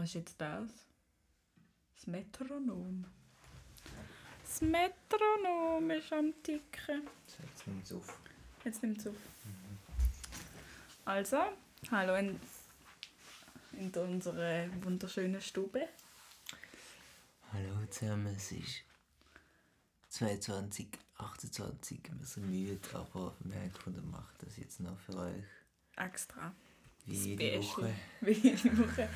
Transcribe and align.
Was 0.00 0.08
ist 0.08 0.14
jetzt 0.14 0.40
das? 0.40 0.70
Das 1.94 2.06
Metronom. 2.06 3.04
Das 4.42 4.62
Metronom 4.62 5.90
ist 5.90 6.10
am 6.14 6.32
Ticken. 6.42 7.06
So, 7.26 7.42
jetzt 7.42 7.66
nimmt 7.66 7.84
es 7.84 7.92
auf. 7.92 8.18
Jetzt 8.64 8.82
nimmt 8.82 8.98
es 8.98 9.08
auf. 9.08 9.16
Also, 11.04 11.36
hallo 11.90 12.14
in, 12.14 12.40
in 13.72 13.90
unserer 13.90 14.70
wunderschönen 14.82 15.42
Stube. 15.42 15.86
Hallo 17.52 17.84
zusammen, 17.90 18.34
es 18.34 18.52
ist 18.52 18.82
22, 20.08 20.88
28, 21.18 22.00
wir 22.10 22.26
sind 22.26 22.48
müde, 22.48 22.80
aber 22.94 23.36
wir 23.40 23.60
haben 23.60 23.70
gefunden, 23.70 24.10
macht 24.10 24.42
das 24.42 24.56
jetzt 24.56 24.80
noch 24.80 24.98
für 24.98 25.16
euch. 25.16 25.44
Extra. 25.96 26.54
Wie 27.06 27.14
jede 27.14 27.62
Special. 27.62 27.62
Woche. 27.88 27.94
Wie 28.20 28.32
jede 28.32 28.78
Woche. 28.78 29.08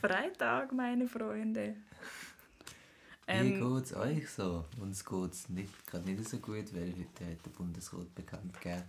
Freitag, 0.00 0.72
meine 0.72 1.08
Freunde. 1.08 1.76
Wie 3.26 3.32
Ähm, 3.32 3.54
geht 3.74 3.84
es 3.84 3.94
euch 3.94 4.28
so? 4.30 4.64
Uns 4.80 5.04
geht 5.04 5.32
es 5.32 5.48
nicht, 5.48 5.86
gerade 5.86 6.10
nicht 6.10 6.28
so 6.28 6.38
gut, 6.38 6.74
weil 6.74 6.92
heute 6.92 7.32
hat 7.32 7.44
der 7.46 7.50
Bundesrat 7.50 8.14
bekannt 8.14 8.52
gegeben, 8.60 8.84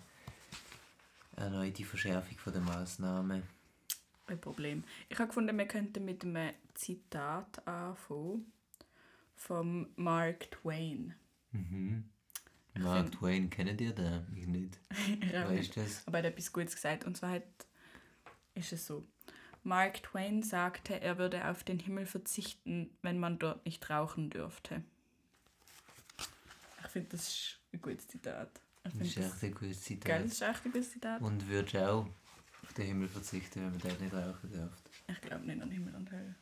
erneut 1.38 1.78
die 1.78 1.84
Verschärfung 1.86 2.38
von 2.38 2.54
der 2.54 2.62
Maßnahmen. 2.62 3.44
Kein 4.28 4.42
Problem. 4.42 4.84
Ich 5.10 5.18
habe 5.20 5.28
gefunden, 5.28 5.58
wir 5.58 5.68
könnten 5.68 6.04
mit 6.04 6.24
einem 6.24 6.54
Zitat 6.74 7.66
anfangen 7.68 8.52
vom 9.36 9.88
Mark 9.96 10.50
Twain. 10.52 11.14
Mhm. 11.52 12.04
Mark 12.78 13.04
find- 13.06 13.16
Twain, 13.20 13.50
kennt 13.50 13.80
ihr 13.80 13.94
den? 13.94 14.26
Ich 14.36 14.48
nicht. 14.48 14.80
Ich 15.22 15.32
Weißt 15.34 15.76
du 15.78 15.82
das? 15.82 16.04
Aber 16.08 16.18
er 16.20 16.26
hat 16.26 16.32
etwas 16.34 16.52
Gutes 16.52 16.76
gesagt. 16.76 17.06
Und 17.06 17.16
zwar 17.16 17.32
hat, 17.32 17.44
ist 18.56 18.74
es 18.74 18.86
so. 18.88 19.06
Mark 19.64 20.04
Twain 20.04 20.44
sagte, 20.44 21.02
er 21.02 21.18
würde 21.18 21.48
auf 21.50 21.64
den 21.64 21.80
Himmel 21.80 22.06
verzichten, 22.06 22.90
wenn 23.02 23.20
man 23.20 23.40
dort 23.40 23.66
nicht 23.66 23.90
rauchen 23.90 24.30
dürfte. 24.30 24.84
Ich 26.84 26.92
finde, 26.92 27.10
das 27.10 27.28
ist 27.28 27.60
ein 27.74 27.82
gutes 27.82 28.08
Zitat. 28.08 28.62
Das 28.84 28.94
ist 28.96 29.18
echt 29.18 29.44
ein 29.44 29.52
gutes 29.54 29.78
das 29.78 29.84
Zitat. 29.84 30.26
ist 30.26 30.42
echt 30.42 30.66
ein 30.66 30.72
gutes 30.72 30.92
Zitat. 30.92 31.22
Und 31.22 31.48
würdest 31.48 31.74
du 31.74 31.90
auch 31.90 32.08
auf 32.64 32.74
den 32.78 32.86
Himmel 32.86 33.08
verzichten, 33.08 33.62
wenn 33.62 33.72
man 33.72 33.80
dort 33.80 34.00
nicht 34.00 34.14
rauchen 34.14 34.52
darf? 34.54 34.72
Ich 35.08 35.22
glaube 35.22 35.46
nicht 35.46 35.62
an 35.62 35.72
Himmel 35.72 35.96
und 35.96 36.12
Hölle. 36.12 36.36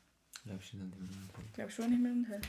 Glaubst 0.45 0.73
du 0.73 0.77
nicht 0.77 0.93
an 0.93 0.99
Himmel? 0.99 1.29
Ich 1.45 1.53
glaube 1.53 1.71
schon 1.71 1.85
an 1.85 1.91
Himmel 1.91 2.11
und 2.11 2.27
Hölle. 2.29 2.41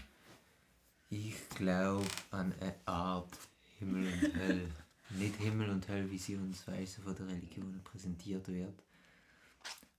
Ich 1.11 1.49
glaube 1.51 2.07
an 2.33 2.53
eine 2.61 2.75
Art 2.87 3.39
Himmel 3.79 4.13
und 4.13 4.35
Hölle. 4.37 4.71
Nicht 5.11 5.37
Himmel 5.37 5.69
und 5.71 5.87
Hölle, 5.87 6.11
wie 6.11 6.19
sie 6.19 6.35
uns 6.35 6.67
weise 6.67 7.01
von 7.03 7.15
der 7.15 7.29
Religion 7.29 7.81
präsentiert 7.85 8.49
wird. 8.49 8.75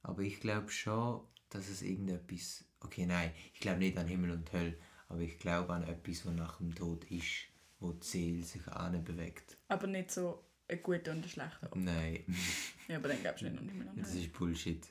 Aber 0.06 0.22
ich 0.22 0.40
glaube 0.40 0.70
schon, 0.70 1.22
dass 1.50 1.68
es 1.68 1.82
irgendetwas. 1.82 2.64
Okay, 2.80 3.06
nein, 3.06 3.32
ich 3.54 3.60
glaube 3.60 3.80
nicht 3.80 3.98
an 3.98 4.08
Himmel 4.08 4.32
und 4.32 4.52
Hölle, 4.54 4.78
aber 5.10 5.22
ich 5.22 5.38
glaube 5.40 5.74
an 5.74 5.84
etwas, 5.84 6.26
was 6.26 6.34
nach 6.36 6.58
dem 6.58 6.76
Tod 6.76 7.04
ist, 7.06 7.46
wo 7.80 7.92
die 7.92 8.06
Seele 8.06 8.44
sich 8.44 8.62
bewegt. 8.64 9.58
Aber 9.68 9.88
nicht 9.88 10.12
so 10.12 10.44
ein 10.68 10.82
guter 10.84 11.12
und 11.12 11.24
ein 11.26 11.30
schlechter. 11.30 11.64
Ort. 11.64 11.76
Nein, 11.76 12.24
Ja, 12.88 12.98
aber 12.98 13.08
dann 13.10 13.22
glaubst 13.22 13.42
du 13.42 13.50
nicht 13.50 13.60
an 13.60 13.68
Himmel 13.68 13.88
und 13.88 13.98
das 14.00 14.12
Hölle. 14.12 14.22
ist 14.22 14.34
Bullshit. 14.34 14.88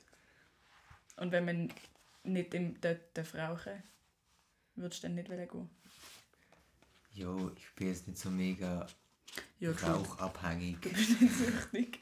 Und 1.17 1.31
wenn 1.31 1.45
man 1.45 1.73
nicht 2.23 2.53
im, 2.53 2.79
dort 2.81 3.35
rauchen 3.35 3.81
würdest 4.75 5.03
du 5.03 5.07
dann 5.07 5.15
nicht 5.15 5.29
gehen? 5.29 5.69
Jo, 7.13 7.51
ich 7.55 7.73
bin 7.75 7.87
jetzt 7.87 8.07
nicht 8.07 8.19
so 8.19 8.29
mega 8.29 8.85
Ja, 9.59 9.71
rauchabhängig. 9.71 10.77
Du 10.81 10.89
bist 10.89 11.21
nicht 11.21 11.33
süchtig. 11.37 11.99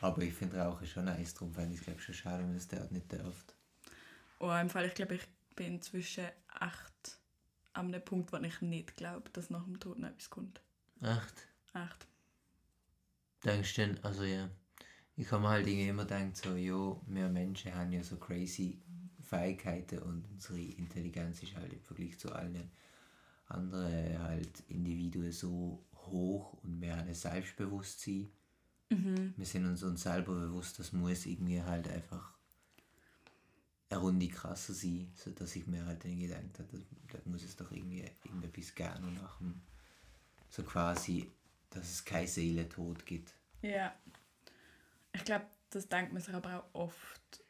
Aber 0.00 0.22
ich 0.22 0.34
finde 0.34 0.58
Rauchen 0.58 0.86
schon 0.86 1.06
nice, 1.06 1.34
darum 1.34 1.52
fände 1.52 1.74
ich 1.74 1.80
es 1.80 1.86
glaube 1.86 2.00
schon 2.00 2.14
schade, 2.14 2.44
wenn 2.44 2.54
es 2.54 2.68
dort 2.68 2.92
nicht 2.92 3.10
dürft. 3.10 3.54
Oh, 4.38 4.52
im 4.52 4.70
Fall, 4.70 4.86
ich 4.86 4.94
glaube, 4.94 5.16
ich 5.16 5.26
bin 5.56 5.74
inzwischen 5.74 6.26
echt 6.60 7.18
an 7.72 7.86
einem 7.86 8.04
Punkt, 8.04 8.32
wo 8.32 8.36
ich 8.36 8.60
nicht 8.60 8.96
glaube, 8.96 9.28
dass 9.30 9.50
nach 9.50 9.64
dem 9.64 9.80
Tod 9.80 9.98
noch 9.98 10.08
etwas 10.08 10.30
kommt. 10.30 10.60
Echt? 11.00 11.46
Echt. 11.74 12.06
Denkst 13.44 13.74
du 13.74 13.86
denn, 13.86 14.04
also 14.04 14.24
ja, 14.24 14.48
ich 15.16 15.30
habe 15.32 15.42
mir 15.42 15.48
halt 15.48 15.66
irgendwie 15.66 15.88
immer 15.88 16.04
gedacht, 16.04 16.36
so, 16.36 16.54
jo, 16.54 17.02
wir 17.06 17.28
Menschen 17.28 17.74
haben 17.74 17.92
ja 17.92 18.02
so 18.02 18.16
crazy 18.16 18.80
Fähigkeiten 19.20 19.98
und 19.98 20.24
unsere 20.30 20.60
Intelligenz 20.60 21.42
ist 21.42 21.54
halt 21.54 21.72
im 21.72 21.82
Vergleich 21.82 22.18
zu 22.18 22.32
allen 22.32 22.70
anderen 23.46 24.22
halt 24.22 24.60
Individuen 24.68 25.32
so 25.32 25.84
hoch 25.94 26.54
und 26.62 26.80
wir 26.80 26.96
haben 26.96 27.08
ein 27.08 27.14
Selbstbewusstsein. 27.14 28.30
Mhm. 28.90 29.34
Wir 29.36 29.46
sind 29.46 29.66
uns, 29.66 29.82
uns 29.82 30.02
selber 30.02 30.34
bewusst, 30.34 30.78
das 30.78 30.92
muss 30.92 31.26
irgendwie 31.26 31.62
halt 31.62 31.88
einfach 31.88 32.32
eine 33.90 34.00
Runde 34.00 34.28
krasser 34.28 34.74
sein, 34.74 35.10
sodass 35.14 35.56
ich 35.56 35.66
mir 35.66 35.84
halt 35.86 36.04
dann 36.04 36.18
gedacht 36.18 36.58
habe, 36.58 36.82
da 37.12 37.18
muss 37.24 37.42
es 37.42 37.56
doch 37.56 37.70
irgendwie 37.70 38.04
irgendetwas 38.24 38.74
geben 38.74 39.04
und 39.04 39.14
nach 39.14 39.38
dem, 39.38 39.60
so 40.50 40.62
quasi, 40.62 41.30
dass 41.70 41.90
es 41.90 42.04
kein 42.04 42.26
Seelentod 42.26 43.04
gibt. 43.06 43.34
Ja. 43.62 43.94
Ich 45.12 45.24
glaube, 45.24 45.46
das 45.70 45.88
denkt 45.88 46.12
man 46.12 46.22
sich 46.22 46.34
aber 46.34 46.64
auch 46.74 46.74
oft 46.74 47.44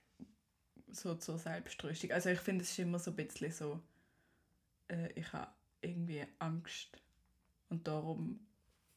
so 0.91 1.15
zur 1.17 1.39
Selbsttröstung. 1.39 2.13
Also 2.13 2.31
ich 2.31 2.41
finde, 2.41 2.65
es 2.65 2.71
ist 2.71 2.79
immer 2.79 2.99
so 2.99 3.11
ein 3.11 3.17
bisschen 3.17 3.53
so, 3.53 3.81
äh, 4.89 5.13
ich 5.15 5.33
habe 5.33 5.51
irgendwie 5.81 6.25
Angst 6.39 7.01
und 7.69 7.87
darum 7.87 8.41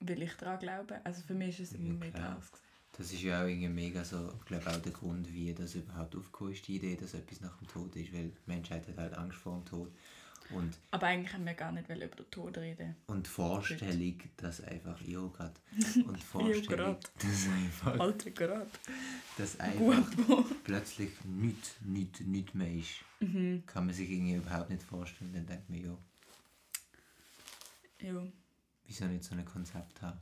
will 0.02 0.22
ich 0.22 0.34
daran 0.34 0.60
glauben. 0.60 0.98
Also 1.04 1.22
für 1.24 1.34
mich 1.34 1.60
ist 1.60 1.72
es 1.74 1.80
immer 1.80 1.90
Ja, 1.94 2.12
mega 2.12 2.36
ausgesehen. 2.36 2.68
Das 2.98 3.12
ist 3.14 3.22
ja 3.22 3.42
auch 3.42 3.48
irgendwie 3.48 3.70
mega 3.70 4.04
so, 4.04 4.34
ich 4.38 4.46
glaube 4.46 4.68
auch 4.70 4.78
der 4.82 4.92
Grund, 4.92 5.32
wie 5.34 5.54
das 5.54 5.76
überhaupt 5.76 6.16
aufgekommen 6.16 6.54
ist, 6.54 6.68
die 6.68 6.76
Idee, 6.76 6.96
dass 6.98 7.14
etwas 7.14 7.40
nach 7.40 7.56
dem 7.58 7.68
Tod 7.68 7.96
ist, 7.96 8.12
weil 8.14 8.30
die 8.30 8.38
Menschheit 8.48 8.86
hat 8.88 8.98
halt 8.98 9.14
Angst 9.14 9.38
vor 9.38 9.56
dem 9.56 9.66
Tod. 9.66 9.92
Und, 10.50 10.78
Aber 10.92 11.08
eigentlich 11.08 11.32
haben 11.32 11.46
wir 11.46 11.54
gar 11.54 11.72
nicht 11.72 11.86
über 11.88 11.96
den 11.96 12.30
Tod 12.30 12.58
reden. 12.58 12.98
und 13.08 13.26
die 13.26 13.30
Vorstellung, 13.30 14.20
dass 14.36 14.60
einfach, 14.62 15.00
jo 15.02 15.30
grad, 15.30 15.54
und 16.06 16.18
die 16.18 16.22
Vorstellung, 16.22 16.98
dass 17.20 17.48
einfach, 17.48 18.00
Alter 18.02 18.32
gerade. 18.32 18.68
dass 19.38 19.58
einfach 19.62 20.04
plötzlich 20.66 21.12
nichts, 21.24 21.76
nichts, 21.86 22.20
nichts 22.22 22.54
mehr 22.54 22.74
ist, 22.74 22.90
Mhm. 23.22 23.64
kann 23.68 23.86
man 23.86 23.96
sich 23.96 24.10
irgendwie 24.10 24.34
überhaupt 24.36 24.70
nicht 24.72 24.84
vorstellen. 24.84 25.32
Dann 25.32 25.46
denkt 25.46 25.70
man, 25.70 25.80
jo, 25.86 25.98
Ja. 28.02 28.24
Wieso 28.92 29.06
nicht 29.06 29.24
so 29.24 29.36
ein 29.36 29.46
Konzept 29.46 30.02
haben? 30.02 30.20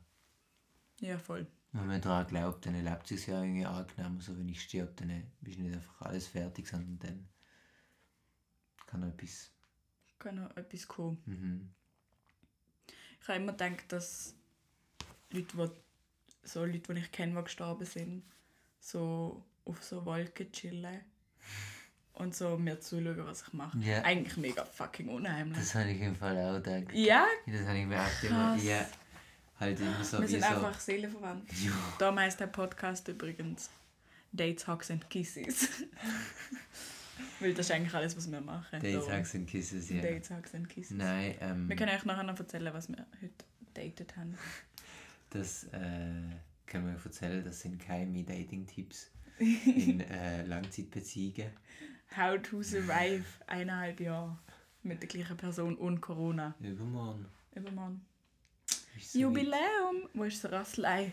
ja, 1.00 1.18
voll. 1.18 1.47
Wenn 1.72 1.88
man 1.88 2.02
daran 2.02 2.28
glaubt, 2.28 2.66
dann 2.66 2.84
lebt 2.84 3.03
es 3.03 3.22
sich 3.22 3.28
ja 3.28 3.41
irgendwie 3.41 3.66
angenehm. 3.66 4.18
Also 4.18 4.38
wenn 4.38 4.50
ich 4.50 4.62
stirb, 4.62 4.96
dann 4.97 5.09
ist 5.41 5.59
nicht 5.59 5.74
einfach 5.74 6.02
alles 6.02 6.28
fertig, 6.28 6.68
sondern 6.68 7.00
dann 7.00 7.29
kann 8.85 9.02
noch 9.02 9.08
etwas. 9.08 9.52
Kann 10.18 10.35
noch 10.35 10.56
etwas 10.58 10.88
kommen. 10.88 11.22
Mhm. 11.25 11.74
Ich 13.22 13.28
habe 13.28 13.40
immer 13.40 13.53
gedacht, 13.53 13.91
dass 13.91 14.35
Leute, 15.31 15.56
die, 15.56 16.47
so 16.47 16.66
Leute, 16.66 16.94
die 16.94 17.00
ich 17.00 17.12
kenne, 17.12 17.35
die 17.35 17.44
gestorben 17.44 17.85
sind, 17.85 18.24
so 18.79 19.46
auf 19.66 19.84
so 19.84 20.06
Wolken 20.06 20.52
chillen 20.52 21.02
und 22.19 22.35
so 22.35 22.57
mir 22.57 22.80
zuschauen, 22.80 23.25
was 23.25 23.41
ich 23.41 23.53
mache. 23.53 23.78
Ja. 23.80 24.02
Eigentlich 24.03 24.38
mega 24.38 24.63
fucking 24.66 25.09
unheimlich. 25.09 25.57
Das 25.57 25.74
habe 25.75 25.90
ich 25.91 26.02
im 26.02 26.16
Fall 26.16 26.38
auch 26.38 26.62
gedacht. 26.63 26.94
ja, 26.96 27.25
Das 27.47 27.66
habe 27.68 27.80
ich 27.80 27.85
mir 27.85 28.00
auch. 28.00 28.07
Krass. 28.22 28.63
Ja, 28.63 28.85
halt 29.59 29.80
immer 29.80 30.03
so 30.03 30.19
wir 30.19 30.28
sind 30.28 30.41
so. 30.41 30.47
einfach 30.47 30.79
seelenverwandt. 30.79 31.52
Ja. 31.63 31.72
Darum 31.97 32.19
heisst 32.19 32.40
der 32.40 32.47
Podcast 32.47 33.08
übrigens 33.08 33.69
Dates, 34.31 34.68
Hugs 34.68 34.91
and 34.91 35.09
Kisses. 35.09 35.69
Weil 37.40 37.53
das 37.53 37.68
ist 37.68 37.72
eigentlich 37.72 37.94
alles, 37.94 38.16
was 38.18 38.29
wir 38.29 38.41
machen. 38.41 38.79
Dates. 38.81 39.09
Hugs 39.09 39.35
and 39.35 39.47
Kisses, 39.47 39.90
ja. 39.90 40.02
Dates, 40.02 40.29
Hugs 40.29 40.53
and 40.53 40.68
Kisses. 40.69 40.97
Nein, 40.97 41.35
ähm, 41.40 41.69
Wir 41.69 41.75
können 41.75 41.91
euch 41.96 42.06
nachher 42.06 42.24
noch 42.24 42.38
erzählen, 42.38 42.74
was 42.74 42.90
wir 42.90 43.06
heute 43.22 43.46
datet 43.74 44.16
haben. 44.18 44.38
das 45.29 45.63
äh, 45.66 45.79
kann 46.66 46.84
man 46.85 46.97
erzählen, 47.03 47.44
das 47.44 47.61
sind 47.61 47.79
keine 47.79 48.23
Dating-Tipps 48.23 49.09
in 49.40 50.02
äh, 50.02 50.44
Langzeitbeziehungen. 50.44 51.52
How 52.16 52.41
to 52.41 52.64
survive 52.64 53.23
eineinhalb 53.47 54.00
Jahre 54.00 54.38
mit 54.84 55.02
der 55.02 55.09
gleichen 55.09 55.38
Person 55.38 55.76
und 55.76 56.02
Corona. 56.02 56.56
Übermorgen. 56.59 57.26
Übermorgen. 57.56 58.06
Ist 58.97 59.14
Jubiläum! 59.16 60.09
Wo 60.14 60.23
ist 60.23 60.44
das 60.44 60.52
Rasselei? 60.52 61.11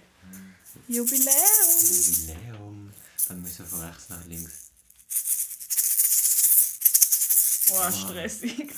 Jubiläum! 0.88 1.26
weit. 1.26 2.36
Jubiläum. 2.38 2.92
Dann 3.28 3.42
müssen 3.42 3.58
wir 3.58 3.66
von 3.66 3.80
rechts 3.80 4.08
nach 4.08 4.24
links. 4.26 4.72
Oh, 7.72 7.90
stressig. 7.90 8.72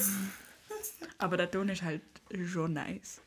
Aber 1.19 1.37
der 1.37 1.50
Ton 1.50 1.69
ist 1.69 1.82
halt 1.82 2.03
schon 2.47 2.73
nice. 2.73 3.20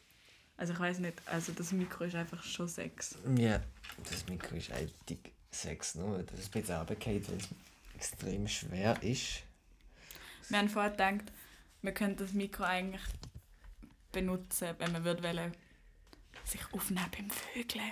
Also 0.58 0.74
ich 0.74 0.80
weiß 0.80 1.00
nicht, 1.00 1.22
also 1.26 1.52
das 1.54 1.72
Mikro 1.72 2.04
ist 2.06 2.16
einfach 2.16 2.44
schon 2.44 2.68
Sex. 2.68 3.16
Ja, 3.36 3.62
das 4.10 4.26
Mikro 4.28 4.56
ist 4.56 4.72
eigentlich 4.72 5.20
sechs, 5.52 5.96
nur 5.96 6.24
dass 6.24 6.40
es 6.40 6.46
ein 6.46 6.52
bisschen 6.52 6.78
runtergeht, 6.78 7.30
weil 7.30 7.38
es 7.38 7.48
extrem 8.02 8.48
schwer 8.48 9.02
ist. 9.04 9.44
Wir 10.50 10.58
haben 10.58 10.70
vorher 10.70 10.90
gedacht, 10.90 11.32
wir 11.84 11.92
könnten 11.94 12.18
das 12.18 12.34
Mikro 12.34 12.64
eigentlich 12.64 13.04
benutzen, 14.12 14.70
wenn 14.80 14.92
wir 14.94 15.04
würden 15.04 15.24
wollen, 15.24 15.52
sich 16.44 16.62
aufnehmen 16.74 17.06
beim 17.16 17.30
Vögeln. 17.30 17.92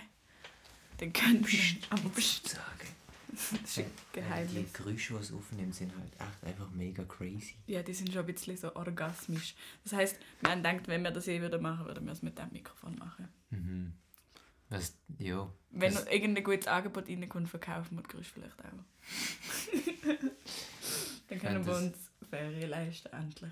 Dann 0.98 1.14
könnten 1.14 1.48
wir... 1.48 1.60
Aber 1.92 2.10
pst, 2.10 2.50
sagen. 2.50 2.64
Das 3.32 3.62
ist 3.62 3.78
ein 3.80 3.92
Die 4.16 4.20
Geheimnis. 4.20 4.74
Geräusche, 4.74 5.14
die 5.14 5.20
es 5.20 5.32
aufnimmt, 5.32 5.76
sind 5.76 5.94
halt 5.96 6.12
echt 6.14 6.44
einfach 6.44 6.70
mega 6.72 7.04
crazy. 7.04 7.56
Ja, 7.68 7.84
die 7.84 7.94
sind 7.94 8.12
schon 8.12 8.26
ein 8.26 8.34
bisschen 8.34 8.58
so 8.58 8.76
orgasmisch. 8.76 9.54
Das 9.84 9.94
heisst, 9.94 10.18
wir 10.42 10.50
haben 10.50 10.64
gedacht, 10.64 10.88
wenn 10.88 11.04
wir 11.04 11.12
das 11.12 11.28
eh 11.28 11.40
wieder 11.40 11.60
machen, 11.60 11.86
würden 11.86 12.06
wir 12.06 12.14
es 12.14 12.24
mit 12.24 12.38
dem 12.40 12.52
Mikrofon 12.52 12.98
machen. 12.98 13.30
Mhm. 13.52 13.94
Was, 14.69 14.95
ja. 15.18 15.51
Wenn 15.71 15.94
das, 15.94 16.06
irgendein 16.07 16.44
gutes 16.44 16.68
Angebot 16.68 17.07
reinkommt, 17.07 17.50
verkaufen 17.50 17.98
wir 17.98 18.04
die 18.04 18.10
Geräusche 18.10 18.33
vielleicht 18.33 18.60
auch. 18.60 20.19
Dann 21.27 21.39
können 21.39 21.66
wir 21.66 21.74
das- 21.74 21.83
uns 21.83 21.98
Ferien 22.30 22.69
leisten, 22.69 23.10
endlich. 23.13 23.51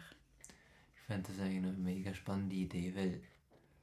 ich 0.96 1.02
fände 1.04 1.30
das 1.30 1.40
eigentlich 1.40 1.58
eine 1.64 1.72
mega 1.74 2.14
spannende 2.14 2.56
Idee, 2.56 2.94
weil, 2.96 3.22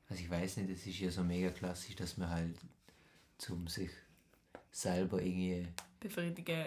also 0.08 0.22
ich 0.22 0.30
weiß 0.30 0.58
nicht, 0.58 0.70
es 0.70 0.86
ist 0.86 0.98
ja 1.00 1.10
so 1.10 1.24
mega 1.24 1.50
klassisch, 1.50 1.96
dass 1.96 2.16
man 2.16 2.30
halt 2.30 2.56
zum 3.38 3.66
sich 3.66 3.90
selber 4.70 5.20
irgendwie 5.22 5.66
Befriedigen, 6.00 6.66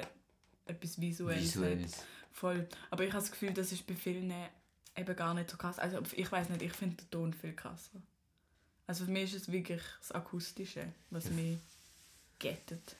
etwas 0.65 0.99
Visuelles. 0.99 1.43
visuelles. 1.43 2.03
Voll. 2.31 2.67
Aber 2.91 3.03
ich 3.03 3.11
habe 3.11 3.21
das 3.21 3.31
Gefühl, 3.31 3.53
das 3.53 3.71
ist 3.71 3.85
bei 3.87 3.95
vielen 3.95 4.33
eben 4.95 5.15
gar 5.15 5.33
nicht 5.33 5.49
so 5.49 5.57
krass. 5.57 5.79
Also 5.79 6.01
ich 6.15 6.31
weiß 6.31 6.49
nicht, 6.49 6.61
ich 6.61 6.73
finde 6.73 6.97
den 6.97 7.09
Ton 7.09 7.33
viel 7.33 7.53
krasser. 7.53 8.01
Also 8.87 9.05
für 9.05 9.11
mich 9.11 9.33
ist 9.33 9.43
es 9.43 9.51
wirklich 9.51 9.81
das 9.99 10.11
Akustische, 10.13 10.93
was 11.09 11.25
Ja. 11.25 11.31
mich 11.31 11.59
gettet. 12.39 12.95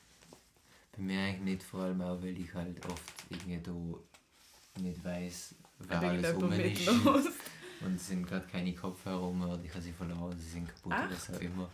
Bei 0.95 1.01
mir 1.01 1.19
eigentlich 1.21 1.41
nicht, 1.41 1.63
vor 1.63 1.81
allem 1.83 2.01
auch, 2.01 2.21
weil 2.21 2.37
ich 2.37 2.53
halt 2.53 2.83
oft 2.85 3.01
irgendwie 3.29 3.59
da 3.61 4.81
nicht 4.81 5.03
weiss, 5.03 5.55
wer 5.79 5.97
Ob 5.99 6.03
alles 6.03 6.35
rum 6.35 6.51
ist. 6.51 6.87
Und 7.81 7.95
es 7.95 8.07
sind 8.07 8.25
gerade 8.27 8.47
keine 8.47 8.73
Kopfhörer 8.73 9.17
rum 9.17 9.41
oder 9.43 9.63
ich 9.63 9.69
habe 9.69 9.81
sie 9.81 9.93
verloren, 9.93 10.37
sie 10.39 10.49
sind 10.49 10.67
kaputt 10.67 10.93
oder 10.93 11.11
Echt? 11.11 11.21
so 11.25 11.33
immer. 11.33 11.69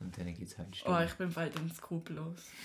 Und 0.00 0.16
dann 0.16 0.26
gibt 0.34 0.50
es 0.50 0.56
halt 0.58 0.68
Oh, 0.70 0.78
Stunden. 0.78 1.02
ich 1.04 1.12
bin 1.14 1.32
bald 1.32 1.54
dann 1.56 1.70
skrupellos. 1.70 2.40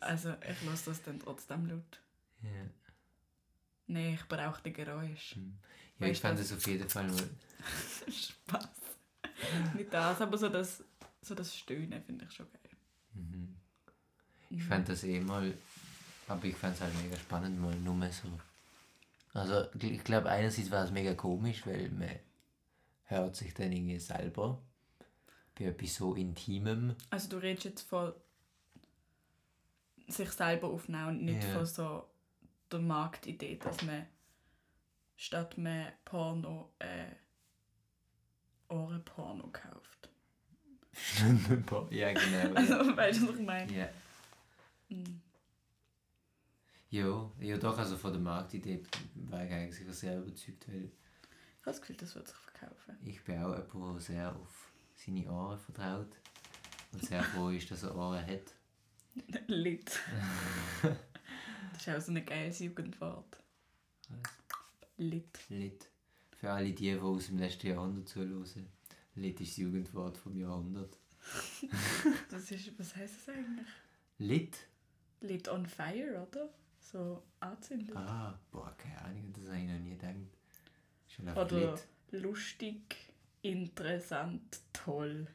Also 0.00 0.34
ich 0.50 0.60
lasse 0.62 0.90
das 0.90 1.00
dann 1.04 1.20
trotzdem 1.20 1.66
laut. 1.66 2.00
ja. 2.42 2.50
Nee, 3.86 4.14
ich 4.14 4.26
brauche 4.26 4.60
die 4.62 4.72
Geräusche. 4.72 5.36
hm. 5.36 5.58
ja, 6.00 6.06
ich 6.08 6.12
Weißt 6.12 6.22
fand 6.22 6.38
du 6.38 6.42
das 6.42 6.52
auf 6.52 6.66
jeden 6.66 6.88
Fall 6.88 7.06
nur. 7.06 7.18
Spaß. 8.08 8.68
Nicht 9.74 9.92
das, 9.92 10.20
aber 10.20 10.38
so 10.38 10.48
das, 10.48 10.84
so 11.20 11.34
das 11.34 11.54
Stöhnen 11.56 12.02
finde 12.02 12.24
ich 12.24 12.32
schon 12.32 12.46
geil. 12.50 12.76
Mhm. 13.14 13.56
Ich 14.50 14.64
fand 14.64 14.88
das 14.88 15.04
eh 15.04 15.20
mal, 15.20 15.52
aber 16.28 16.44
ich 16.44 16.56
fand 16.56 16.74
es 16.74 16.80
halt 16.82 16.94
mega 17.02 17.16
spannend, 17.16 17.60
mal 17.60 17.74
nur 17.76 17.94
mal 17.94 18.12
so. 18.12 18.28
Also 19.34 19.64
ich 19.80 20.04
glaube 20.04 20.28
einerseits 20.28 20.70
war 20.70 20.84
es 20.84 20.90
mega 20.90 21.14
komisch, 21.14 21.66
weil 21.66 21.88
man 21.90 22.18
hört 23.04 23.36
sich 23.36 23.54
dann 23.54 23.72
irgendwie 23.72 23.98
selber 23.98 24.60
bei 25.54 25.64
etwas 25.66 25.94
so 25.94 26.14
Intimem. 26.14 26.94
Also 27.10 27.28
du 27.30 27.36
redest 27.38 27.64
jetzt 27.64 27.82
von 27.82 28.12
sich 30.08 30.30
selber 30.30 30.68
aufnehmen 30.68 31.08
und 31.08 31.24
nicht 31.24 31.42
Ja. 31.44 31.50
von 31.50 31.66
so 31.66 32.10
der 32.70 32.80
Marktidee, 32.80 33.56
dass 33.56 33.82
man 33.82 34.06
statt 35.16 35.56
man 35.56 35.92
Porno 36.04 36.72
äh, 36.78 37.06
Ohrenporno 39.02 39.48
kauft. 39.52 40.10
ja, 41.90 42.12
genau. 42.12 42.54
Also 42.54 42.74
weißt 42.96 43.22
du, 43.22 43.28
was 43.28 43.36
ich 43.36 43.46
meine? 43.46 43.72
ja. 43.72 43.88
Mhm. 44.88 45.20
Ja, 46.90 47.30
ja 47.40 47.56
doch, 47.56 47.78
also 47.78 47.96
von 47.96 48.12
der 48.12 48.20
Marktidee 48.20 48.82
war 49.14 49.42
ich 49.44 49.50
eigentlich 49.50 49.76
sicher 49.76 49.94
sehr 49.94 50.18
überzeugt, 50.18 50.68
weil 50.68 50.84
Ich 50.84 51.60
habe 51.60 51.64
das 51.64 51.80
Gefühl, 51.80 51.96
das 51.96 52.14
wird 52.14 52.28
sich 52.28 52.36
verkaufen. 52.36 52.98
ich 53.02 53.24
bin 53.24 53.42
auch 53.42 53.56
jemand, 53.56 53.94
der 53.96 54.00
sehr 54.00 54.36
auf 54.36 54.72
seine 54.94 55.30
Ohren 55.32 55.58
vertraut 55.58 56.14
und 56.92 57.02
sehr 57.02 57.22
froh 57.22 57.48
ist, 57.48 57.70
dass 57.70 57.82
er 57.82 57.96
Ohren 57.96 58.24
hat. 58.26 58.54
Lit. 59.46 59.98
das 61.72 61.80
ist 61.80 61.88
auch 61.88 62.00
so 62.00 62.12
ein 62.12 62.26
geiles 62.26 62.58
Jugendwort. 62.58 63.38
Lit. 64.98 65.38
Lit. 65.48 65.88
Für 66.36 66.52
alle 66.52 66.66
die, 66.72 66.74
die 66.74 66.98
aus 66.98 67.28
dem 67.28 67.38
letzten 67.38 67.68
Jahrhundert 67.68 68.08
zuhören. 68.08 68.68
Lit 69.14 69.40
Jugendwort 69.40 70.16
vom 70.16 70.36
Jahrhundert. 70.36 70.96
Das 72.30 72.50
ist, 72.50 72.78
was 72.78 72.96
heißt 72.96 73.14
das 73.26 73.34
eigentlich? 73.34 73.66
Lit? 74.18 74.56
Lit 75.20 75.48
on 75.48 75.66
fire, 75.66 76.26
oder? 76.28 76.48
So 76.80 77.22
anzünden. 77.38 77.96
Ah, 77.96 78.38
boah, 78.50 78.74
keine 78.76 79.00
Ahnung, 79.02 79.32
das 79.32 79.46
habe 79.46 79.58
ich 79.58 79.68
noch 79.68 79.78
nie 79.78 79.90
gedacht. 79.90 80.14
Ist 81.08 81.26
halt 81.26 81.52
Oder 81.52 81.72
Lit. 82.10 82.22
lustig, 82.22 82.96
interessant, 83.42 84.60
toll. 84.72 85.26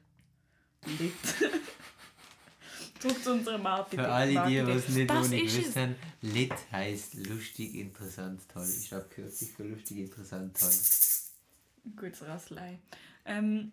Lit. 0.99 1.13
Zurück 2.99 3.23
zu 3.23 3.33
unserer 3.33 3.57
Marketing. 3.57 3.99
Für 3.99 4.11
alle 4.11 4.47
die, 4.47 4.57
es 4.57 4.89
nicht 4.89 5.09
das 5.09 5.27
ohne 5.27 5.37
haben, 5.75 5.95
Lit 6.21 6.53
heisst 6.71 7.13
lustig, 7.13 7.75
interessant, 7.75 8.41
toll. 8.51 8.63
Ist 8.63 8.91
abkürzlich 8.91 9.51
für 9.51 9.63
lustig, 9.63 9.97
interessant, 9.97 10.59
toll. 10.59 10.73
Gutes 11.95 12.21
Rasselei. 12.23 12.79
Ähm, 13.27 13.71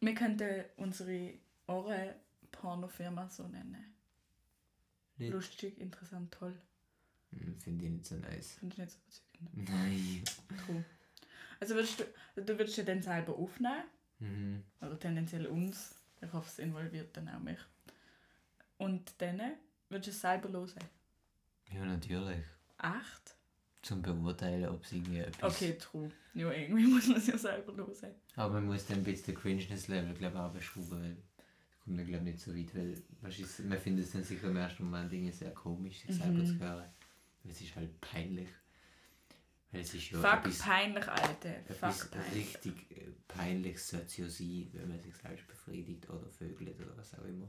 wir 0.00 0.14
könnten 0.14 0.64
unsere 0.76 1.34
Ohren-Pornofirma 1.66 3.28
so 3.28 3.46
nennen. 3.46 3.94
Lit. 5.18 5.32
Lustig, 5.32 5.78
interessant, 5.78 6.32
toll. 6.32 6.56
Hm, 7.32 7.60
Finde 7.60 7.84
ich 7.84 7.90
nicht 7.92 8.06
so 8.06 8.16
nice. 8.16 8.54
Finde 8.54 8.74
ich 8.74 8.78
nicht 8.78 8.90
so 8.90 8.98
überzeugend. 9.40 9.68
Nein. 9.68 10.24
True. 10.66 10.84
Also 11.60 11.74
würdest 11.74 12.00
du, 12.00 12.04
du 12.42 12.58
würdest 12.58 12.76
ja 12.78 12.84
dann 12.84 13.02
selber 13.02 13.36
aufnehmen, 13.36 13.84
Mhm. 14.18 14.64
oder 14.82 14.98
tendenziell 14.98 15.46
uns. 15.46 15.94
Ich 16.20 16.30
hoffe, 16.32 16.46
es 16.48 16.58
involviert 16.58 17.16
dann 17.16 17.28
auch 17.30 17.38
mich. 17.40 17.58
Und 18.76 19.14
dann 19.18 19.40
würdest 19.88 20.08
du 20.08 20.10
es 20.10 20.20
selber 20.20 20.50
hören. 20.50 20.74
Ja, 21.72 21.84
natürlich. 21.86 22.44
Echt? 22.78 23.36
Zum 23.82 24.02
Beurteilen, 24.02 24.68
ob 24.68 24.84
es 24.84 24.92
irgendwie 24.92 25.18
etwas... 25.20 25.54
Okay, 25.54 25.76
true. 25.78 26.10
Ja, 26.34 26.52
irgendwie 26.52 26.86
muss 26.92 27.06
man 27.08 27.16
es 27.16 27.26
ja 27.28 27.38
selber 27.38 27.74
hören. 27.74 28.14
Aber 28.36 28.54
man 28.54 28.66
muss 28.66 28.86
dann 28.86 28.98
ein 28.98 29.04
bisschen 29.04 29.34
Cringeness-Level, 29.34 30.14
glaube 30.14 30.36
ich, 30.36 30.40
abschrauben, 30.42 30.90
weil 31.02 31.14
da 31.14 31.84
kommt 31.84 31.96
man, 31.96 32.06
glaube 32.06 32.28
ich, 32.28 32.34
nicht 32.34 32.44
so 32.44 32.54
weit, 32.54 32.74
weil 32.74 33.02
man 33.68 33.78
findet 33.78 34.04
es 34.04 34.12
dann 34.12 34.22
sicher 34.24 34.48
im 34.48 34.56
ersten 34.56 34.84
Moment 34.84 35.10
irgendwie 35.12 35.32
sehr 35.32 35.52
komisch, 35.54 36.00
sich 36.00 36.14
selber 36.14 36.38
Mhm. 36.40 36.46
zu 36.46 36.58
hören. 36.58 36.90
Weil 37.42 37.52
es 37.52 37.60
ist 37.62 37.74
halt 37.74 38.00
peinlich. 38.02 38.48
Weil 39.72 39.80
es 39.80 39.94
ist 39.94 40.10
ja 40.10 40.18
Fuck 40.20 40.40
etwas, 40.46 40.58
peinlich, 40.58 41.08
Alter. 41.08 41.48
etwas 41.48 42.02
Fuck 42.02 42.10
peinlich. 42.10 42.34
richtig 42.34 42.90
äh, 42.90 43.10
peinliches 43.28 43.88
sollte 43.88 44.06
es 44.06 44.16
ja 44.18 44.28
sein, 44.28 44.68
wenn 44.74 44.88
man 44.88 45.00
sich 45.00 45.14
selbst 45.16 45.46
befriedigt 45.48 46.10
oder 46.10 46.28
vögelt 46.28 46.78
oder 46.80 46.96
was 46.98 47.14
auch 47.18 47.24
immer. 47.24 47.48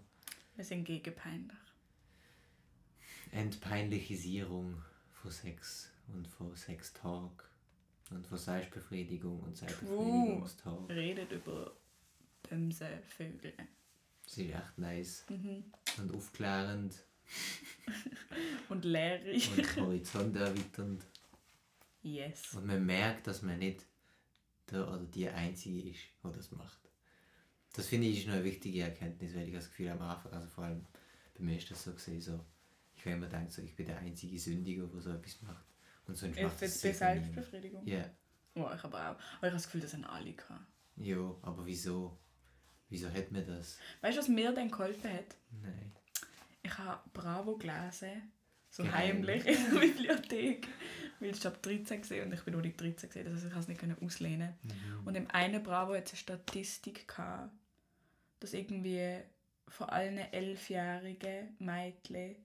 Wir 0.56 0.64
sind 0.64 0.86
gegen 0.86 1.14
peinlich. 1.14 1.58
Entpeinlichisierung 3.32 4.82
von 5.12 5.32
Sex 5.32 5.91
und 6.14 6.28
von 6.28 6.56
Sextalk 6.56 7.50
und 8.12 8.26
von 8.28 8.38
Selbstbefriedigung 8.38 9.40
und 9.42 9.56
Selbstbefriedigungstalk. 9.58 10.90
Redet 10.90 11.32
über 11.32 11.76
Bömse, 12.50 12.88
Vögel. 13.08 13.54
Das 14.24 14.38
ist 14.38 14.50
echt 14.50 14.78
nice 14.78 15.26
Mhm. 15.30 15.64
und 15.98 16.14
aufklärend 16.16 17.04
Und 18.70 18.84
lehrreich. 18.86 19.58
und 19.58 19.78
Horizont 19.78 20.36
erweiternd. 20.36 21.06
Yes. 22.02 22.54
Und 22.56 22.66
man 22.66 22.86
merkt, 22.86 23.28
dass 23.28 23.42
man 23.42 23.60
nicht 23.60 23.86
der 24.70 24.88
oder 24.88 25.06
die 25.06 25.30
Einzige 25.30 25.90
ist, 25.92 26.00
die 26.24 26.32
das 26.32 26.52
macht. 26.52 26.80
Das 27.74 27.88
finde 27.88 28.08
ich 28.08 28.20
ist 28.20 28.28
noch 28.28 28.34
eine 28.36 28.44
wichtige 28.44 28.82
Erkenntnis, 28.82 29.34
weil 29.36 29.48
ich 29.48 29.54
das 29.54 29.68
Gefühl 29.70 29.90
am 29.90 30.02
Anfang, 30.02 30.34
also 30.34 30.48
vor 30.50 30.66
allem 30.66 30.86
bei 31.36 31.44
mir 31.44 31.58
ist 31.58 31.70
das 31.72 31.84
so 31.84 31.94
gesehen, 31.94 32.20
so, 32.20 32.44
ich 32.96 33.02
habe 33.06 33.16
immer 33.16 33.28
gedacht, 33.28 33.52
so, 33.52 33.62
ich 33.62 33.76
bin 33.76 33.86
der 33.86 34.00
einzige 34.00 34.38
Sündiger, 34.40 34.88
der 34.88 35.02
so 35.02 35.12
etwas 35.12 35.42
macht. 35.42 35.66
Und 36.12 36.18
sonst 36.18 36.36
Ist 36.38 36.44
macht 36.44 36.60
bei 36.60 36.68
sicher 36.68 37.14
niemand. 37.14 37.24
Selbstbefriedigung? 37.34 37.88
Ja, 37.88 38.06
Oh, 38.56 38.70
ich 38.76 38.84
aber 38.84 38.98
auch. 38.98 39.02
Aber 39.02 39.18
ich 39.18 39.44
habe 39.44 39.52
das 39.54 39.64
Gefühl, 39.64 39.80
das 39.82 39.94
haben 39.94 40.04
alle 40.04 40.34
gehabt. 40.34 40.66
ja, 40.98 41.36
aber 41.42 41.66
wieso? 41.66 42.18
Wieso 42.90 43.10
hat 43.10 43.32
man 43.32 43.48
das? 43.48 43.78
Weißt 44.02 44.18
du, 44.18 44.22
was 44.22 44.28
mir 44.28 44.52
dann 44.52 44.70
geholfen 44.70 45.10
hat? 45.14 45.38
Nein. 45.62 45.94
Ich 46.62 46.78
habe 46.78 47.00
Bravo 47.14 47.56
gelesen. 47.56 48.30
So 48.70 48.84
Geheim. 48.84 49.16
heimlich 49.26 49.46
in 49.46 49.74
der 49.74 49.80
Bibliothek. 49.80 50.68
Weil 51.22 51.30
ich 51.30 51.48
ab 51.48 51.62
13 51.62 52.02
gesehen 52.02 52.26
und 52.28 52.34
ich 52.34 52.42
bin 52.44 52.54
noch 52.54 52.62
nicht 52.62 52.80
13 52.80 53.08
gesehen, 53.10 53.26
das 53.26 53.34
heißt, 53.36 53.46
ich 53.46 53.52
konnte 53.52 53.60
es 53.62 53.68
nicht 53.70 53.80
können 53.80 53.98
auslehnen. 54.02 54.54
Mhm. 54.64 55.08
Und 55.08 55.16
im 55.16 55.30
einen 55.32 55.64
Bravo 55.64 55.94
hat 55.96 56.06
es 56.08 56.12
eine 56.14 56.18
Statistik 56.18 57.08
gehabt, 57.08 57.52
dass 58.42 58.54
irgendwie 58.54 59.20
von 59.70 59.88
allen 59.90 60.18
elfjährigen 60.18 61.56
Mädchen 61.60 62.36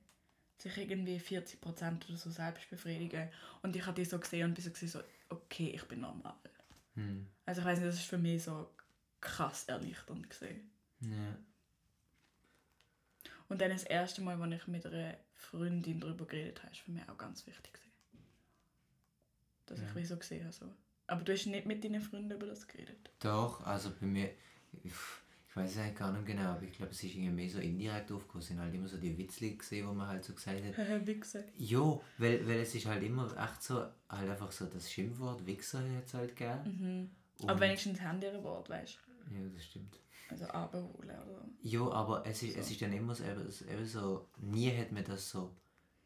sich 0.59 0.77
irgendwie 0.79 1.19
40% 1.19 2.09
oder 2.09 2.17
so 2.17 2.31
selbst 2.31 2.69
befriedigen. 2.71 3.29
Und 3.63 3.77
ich 3.77 3.85
habe 3.87 3.95
die 3.95 4.05
so 4.05 4.19
gesehen 4.19 4.49
und 4.49 4.55
bin 4.55 4.65
so, 4.65 4.71
gesehen, 4.71 4.89
so 4.89 5.01
okay, 5.29 5.71
ich 5.75 5.85
bin 5.85 6.01
normal. 6.01 6.35
Hm. 6.95 7.27
Also 7.45 7.61
ich 7.61 7.67
weiß 7.67 7.79
nicht, 7.79 7.89
das 7.89 7.97
ist 7.97 8.07
für 8.07 8.19
mich 8.19 8.43
so 8.43 8.71
krass 9.21 9.65
erleichternd 9.65 10.29
gesehen. 10.31 10.71
Ja. 11.01 11.37
Und 13.49 13.61
dann 13.61 13.71
das 13.71 13.85
erste 13.85 14.23
Mal, 14.23 14.41
als 14.41 14.55
ich 14.63 14.67
mit 14.67 14.85
einer 14.87 15.17
Freundin 15.35 16.01
darüber 16.01 16.27
geredet 16.27 16.63
habe, 16.63 16.73
ist 16.73 16.81
für 16.81 16.91
mich 16.91 17.09
auch 17.09 17.19
ganz 17.19 17.47
wichtig 17.47 17.73
gewesen. 17.73 17.93
Dass 19.67 19.79
Ja. 19.81 19.87
ich 19.89 19.95
wie 19.95 20.05
so 20.05 20.17
gesehen 20.17 20.45
habe. 20.45 20.53
So. 20.53 20.75
Aber 21.07 21.23
du 21.23 21.33
hast 21.33 21.47
nicht 21.47 21.67
mit 21.67 21.85
deinen 21.85 22.01
Freunden 22.01 22.31
über 22.33 22.47
das 22.47 22.67
geredet. 22.67 23.11
Doch, 23.21 23.61
also 23.65 23.91
bei 24.01 24.07
mir, 24.07 24.31
Ich 24.83 24.93
weiß 25.57 25.71
es 25.71 25.79
eigentlich 25.79 25.97
gar 25.97 26.13
nicht 26.13 26.27
genau, 26.27 26.51
aber 26.51 26.63
ich 26.63 26.73
glaube, 26.73 26.93
es 26.93 27.03
ist 27.03 27.15
irgendwie 27.15 27.31
mehr 27.31 27.49
so 27.49 27.59
indirekt 27.59 28.13
aufgekommen. 28.13 28.43
Es 28.43 28.49
sind 28.49 28.61
halt 28.61 28.75
immer 28.75 28.89
so 28.89 28.99
die 28.99 29.17
Witzli 29.17 29.57
gesehen, 29.57 29.89
wo 29.89 29.93
man 29.93 30.07
halt 30.09 30.25
so 30.25 30.35
gesagt 30.35 30.63
hat. 30.63 30.77
Wichse. 31.07 31.45
Ja, 31.57 31.99
weil, 32.19 32.47
weil 32.47 32.61
es 32.61 32.75
ist 32.75 32.87
halt 32.87 33.03
immer 33.03 33.27
echt 33.37 33.63
so, 33.63 33.87
halt 34.09 34.31
einfach 34.31 34.53
so 34.53 34.67
das 34.67 34.91
Schimpfwort 34.91 35.47
Wichser 35.47 35.83
es 36.05 36.13
halt 36.13 36.37
gegeben. 36.37 37.11
Mhm. 37.41 37.49
Aber 37.49 37.61
wenigstens 37.61 38.01
haben 38.01 38.21
die 38.21 38.27
Wort, 38.43 38.69
weißt 38.69 38.99
du? 39.31 39.35
Ja, 39.35 39.49
das 39.55 39.65
stimmt. 39.65 39.99
Also 40.29 40.45
abholen 40.47 40.93
oder. 40.95 41.49
Ja, 41.63 41.89
aber 41.91 42.27
es 42.27 42.43
ist, 42.43 42.57
es 42.57 42.71
ist 42.71 42.83
dann 42.83 42.93
immer 42.93 43.15
so, 43.15 43.25
eben 43.25 43.87
so, 43.87 44.27
nie 44.39 44.77
hat 44.77 44.93
man 44.93 45.05
das 45.05 45.31
so 45.31 45.55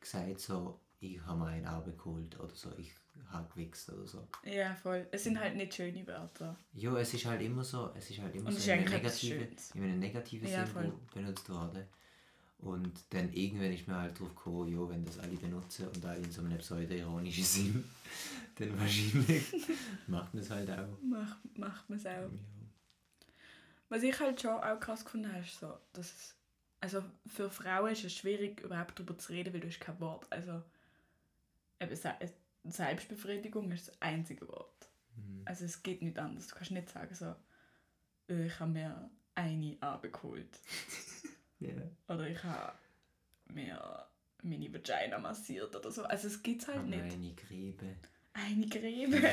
gesagt, 0.01 0.41
so, 0.41 0.79
ich 1.01 1.21
habe 1.25 1.39
mir 1.39 1.47
einen 1.47 1.67
abgeholt 1.67 2.39
oder 2.39 2.55
so, 2.55 2.71
ich 2.77 2.93
habe 3.31 3.49
gewichst 3.55 3.89
oder 3.91 4.07
so. 4.07 4.29
Ja, 4.45 4.75
voll. 4.75 5.07
Es 5.11 5.25
sind 5.25 5.39
halt 5.39 5.57
nicht 5.57 5.75
schöne 5.75 6.07
Wörter. 6.07 6.57
Ja, 6.75 6.97
es 6.99 7.15
ist 7.15 7.25
halt 7.25 7.41
immer 7.43 7.65
so, 7.65 7.91
es 7.97 8.11
ist 8.11 8.21
halt 8.21 8.35
immer 8.35 8.49
Und 8.49 8.59
so 8.59 8.71
in 8.71 8.79
einem 8.79 8.91
negativen, 8.91 9.49
in 9.75 9.83
einem 9.83 9.99
negativen 9.99 10.49
Ja, 10.49 10.67
Sinn 10.67 10.93
benutzt 11.15 11.49
worden. 11.49 11.85
Und 12.59 12.93
dann 13.09 13.33
irgendwann 13.33 13.73
ist 13.73 13.89
mir 13.89 13.97
halt 13.97 14.19
drauf 14.19 14.35
gekommen, 14.35 14.71
ja, 14.71 14.89
wenn 14.91 15.05
das 15.05 15.19
alle 15.19 15.37
benutzen 15.37 15.89
und 15.89 16.05
alle 16.05 16.19
in 16.19 16.31
so 16.31 16.43
einem 16.43 16.59
pseudo-ironischen 16.59 17.45
Sinn, 17.45 17.85
dann 18.57 18.79
wahrscheinlich 18.79 19.45
macht 20.07 20.35
man 20.35 20.43
es 20.43 20.51
halt 20.51 20.71
auch. 20.71 21.01
Macht, 21.03 21.59
macht 21.59 21.89
man 21.89 21.99
es 21.99 22.05
auch. 22.05 22.11
Ja. 22.11 22.31
Was 23.89 24.03
ich 24.03 24.19
halt 24.21 24.41
schon 24.41 24.53
auch 24.53 24.79
krass 24.79 25.05
gefunden 25.05 25.33
habe, 25.33 25.43
ist 25.43 25.59
so, 25.59 25.73
dass 25.95 26.07
es, 26.07 26.37
also 26.81 27.03
für 27.27 27.51
Frauen 27.51 27.93
ist 27.93 28.05
es 28.05 28.15
schwierig, 28.15 28.61
überhaupt 28.61 28.99
darüber 28.99 29.17
zu 29.17 29.33
reden, 29.33 29.55
weil 29.55 29.61
du 29.61 29.69
hast 29.69 29.81
kein 29.81 29.99
Wort. 29.99 30.27
Also, 30.31 30.63
eben 31.81 31.97
Selbstbefriedigung 32.65 33.71
ist 33.73 33.89
das 33.89 34.03
einzige 34.03 34.47
Wort. 34.49 34.89
Mhm. 35.17 35.43
Also 35.45 35.65
es 35.65 35.83
geht 35.83 36.03
nicht 36.03 36.19
anders. 36.19 36.49
Du 36.49 36.55
kannst 36.55 36.71
nicht 36.71 36.91
sagen 36.91 37.15
so, 37.15 37.35
«Äh, 38.29 38.47
ich 38.47 38.61
habe 38.61 38.71
mir 38.71 39.11
eine 39.35 39.77
abgeholt. 39.81 40.61
Ja. 41.61 41.75
Oder 42.09 42.27
ich 42.27 42.43
habe 42.43 42.73
mir 43.53 44.07
meine 44.43 44.73
Vagina 44.73 45.19
massiert 45.19 45.77
oder 45.77 45.91
so. 45.91 46.05
Also 46.05 46.29
es 46.29 46.43
gibt 46.43 46.67
halt 46.67 46.87
nicht. 46.87 47.03
eine 47.03 47.35
Gräbe. 47.35 47.97
Eine 48.33 48.67
Gräbe. 48.67 49.29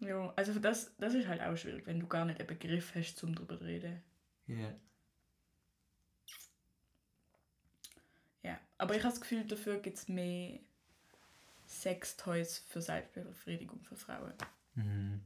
ja, 0.00 0.32
also 0.36 0.58
das, 0.58 0.96
das 0.96 1.12
ist 1.12 1.28
halt 1.28 1.42
auch 1.42 1.54
schwierig, 1.58 1.86
wenn 1.86 2.00
du 2.00 2.06
gar 2.06 2.24
nicht 2.24 2.40
einen 2.40 2.46
Begriff 2.46 2.94
hast, 2.94 3.22
um 3.22 3.34
darüber 3.34 3.58
zu 3.58 3.64
reden. 3.64 4.02
Ja. 4.46 4.74
Ja, 8.42 8.58
aber 8.78 8.96
ich 8.96 9.02
habe 9.02 9.12
das 9.12 9.20
Gefühl, 9.20 9.44
dafür 9.44 9.80
gibt 9.80 9.98
es 9.98 10.08
mehr 10.08 10.58
Sextoys 11.82 12.58
für 12.58 12.80
Selbstbefriedigung 12.82 13.80
für 13.82 13.96
Frauen. 13.96 14.32
Mhm. 14.74 15.20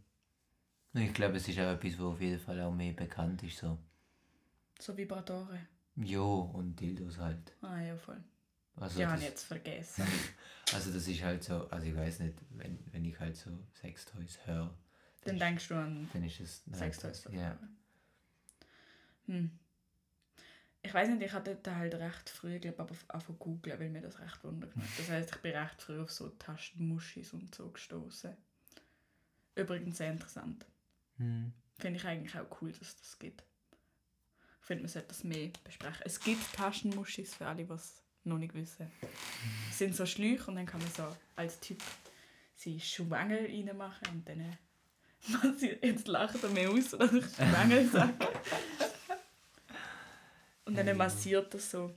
Ich 0.95 1.15
glaube, 1.15 1.37
es 1.37 1.49
ist 1.49 1.59
auch 1.59 1.73
etwas, 1.73 1.99
wo 1.99 2.09
auf 2.11 2.21
jeden 2.21 2.39
Fall 2.39 2.61
auch 2.61 2.73
mehr 2.75 2.93
bekannt 2.93 3.43
ist. 3.43 3.59
So. 3.59 3.79
So 4.79 4.97
Vibratoren. 4.97 5.67
Jo, 5.97 6.41
und 6.55 6.79
Dildos 6.79 7.19
halt. 7.19 7.53
Ah 7.63 7.81
ja, 7.81 7.97
voll. 7.97 8.23
Also 8.77 8.99
Die 8.99 9.05
habe 9.07 9.15
das- 9.15 9.23
ich 9.23 9.29
jetzt 9.29 9.45
vergessen. 9.45 10.05
Also 10.75 10.91
das 10.91 11.07
ist 11.07 11.23
halt 11.23 11.45
so, 11.45 11.69
also 11.69 11.87
ich 11.87 11.95
weiß 11.95 12.21
nicht, 12.21 12.35
wenn, 12.51 12.79
wenn 12.93 13.05
ich 13.05 13.21
halt 13.21 13.37
so 13.37 13.51
Sextoys 13.75 14.39
höre, 14.47 14.75
Dann 15.25 15.39
denkst 15.39 15.69
du 15.69 15.75
an 15.75 16.09
dann 16.15 16.25
ist 16.25 16.41
es 16.41 16.63
Sextoys 16.73 17.29
ja. 17.31 17.59
Hm. 19.27 19.51
Ich 20.85 20.93
weiß 20.93 21.09
nicht, 21.09 21.23
ich 21.23 21.33
hatte 21.33 21.57
da 21.63 21.77
halt 21.77 21.95
recht 21.95 22.29
früh, 22.29 22.59
glaube 22.59 22.95
aber 23.09 23.21
von 23.21 23.39
googeln, 23.39 23.79
weil 23.79 23.89
mir 23.89 24.03
das 24.03 24.19
recht 24.19 24.43
wundert. 24.43 24.73
Das 24.97 25.09
heißt, 25.09 25.31
ich 25.35 25.41
bin 25.41 25.55
recht 25.57 25.81
früh 25.81 26.01
auf 26.01 26.11
so 26.11 26.29
Taschenmuschis 26.29 27.33
und 27.33 27.55
so 27.55 27.69
gestoßen. 27.71 28.37
Übrigens 29.55 29.99
sehr 29.99 30.11
interessant. 30.11 30.67
Hm. 31.19 31.53
Finde 31.79 31.99
ich 31.99 32.07
eigentlich 32.07 32.37
auch 32.37 32.61
cool, 32.61 32.73
dass 32.73 32.97
das 32.97 33.19
gibt. 33.19 33.45
Ich 34.61 34.67
finde, 34.67 34.83
man 34.83 34.89
sollte 34.91 35.09
das 35.09 35.25
mehr 35.25 35.51
besprechen. 35.63 36.03
Es 36.05 36.19
gibt 36.19 36.53
Taschenmuschis 36.53 37.35
für 37.35 37.47
alle, 37.47 37.65
die 37.65 37.73
es 37.73 38.03
noch 38.25 38.39
nicht 38.39 38.55
wissen. 38.55 38.91
Es 39.71 39.79
sind 39.79 39.95
so 39.95 40.07
Schläuche 40.07 40.51
und 40.51 40.57
dann 40.57 40.67
kann 40.67 40.81
man 40.81 40.91
so 40.91 41.17
als 41.37 41.61
Typ 41.61 41.81
seine 42.57 42.81
Schwangel 42.81 43.47
reinmachen 43.47 44.09
und 44.13 44.29
dann 44.29 44.57
jetzt 45.83 46.09
lacht 46.09 46.43
er 46.43 46.51
mir 46.51 46.71
aus, 46.71 46.91
dass 46.91 47.13
ich 47.13 47.25
Schwangel 47.35 47.89
sage. 47.89 48.15
Und 50.65 50.77
dann 50.77 50.97
massiert 50.97 51.53
das 51.55 51.71
so. 51.71 51.95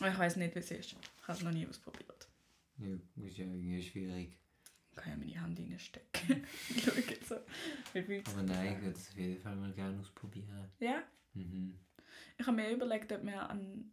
Aber 0.00 0.10
Ich 0.10 0.18
weiß 0.18 0.36
nicht, 0.36 0.54
wie 0.54 0.58
es 0.60 0.70
ist. 0.70 0.92
Ich 0.92 1.22
habe 1.28 1.38
es 1.38 1.44
noch 1.44 1.52
nie 1.52 1.66
ausprobiert. 1.66 2.28
Ja, 2.78 2.88
ist 3.24 3.38
ja 3.38 3.44
irgendwie 3.44 3.82
schwierig. 3.82 4.36
Ich 4.90 4.96
kann 4.96 5.12
ja 5.12 5.16
meine 5.16 5.40
Hand 5.40 5.58
reinstecken. 5.58 6.46
Schau 6.84 6.92
jetzt 6.92 7.28
so. 7.28 7.34
Aber 7.34 8.42
nein, 8.42 8.76
ich 8.76 8.82
würde 8.82 8.98
es 8.98 9.08
auf 9.10 9.16
jeden 9.16 9.40
Fall 9.40 9.56
mal 9.56 9.72
gerne 9.72 10.00
ausprobieren. 10.00 10.70
Ja, 10.80 11.02
Mhm. 11.34 11.78
Ich 12.38 12.46
habe 12.46 12.56
mir 12.56 12.70
überlegt, 12.70 13.12
ob 13.12 13.22
wir 13.24 13.48
an, 13.50 13.90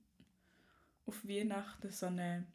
auf 1.05 1.27
Weihnachten 1.27 1.91
so 1.91 2.05
eine. 2.05 2.45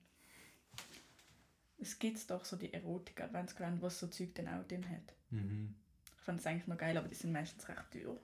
Es 1.79 1.99
gibt 1.99 2.29
doch 2.31 2.45
so 2.45 2.57
die 2.57 2.73
Erotik-Adventskalender, 2.73 3.83
was 3.83 4.01
so 4.01 4.07
Zeug 4.09 4.35
dann 4.35 4.49
auch 4.49 4.67
drin 4.67 4.89
hat. 4.89 5.15
Mhm. 5.31 5.75
Ich 6.19 6.25
fand 6.25 6.39
das 6.41 6.47
eigentlich 6.47 6.67
noch 6.67 6.79
geil, 6.79 6.97
aber 6.97 7.09
die 7.09 7.15
sind 7.15 7.33
meistens 7.33 7.69
recht 7.69 7.91
teuer. 7.93 8.17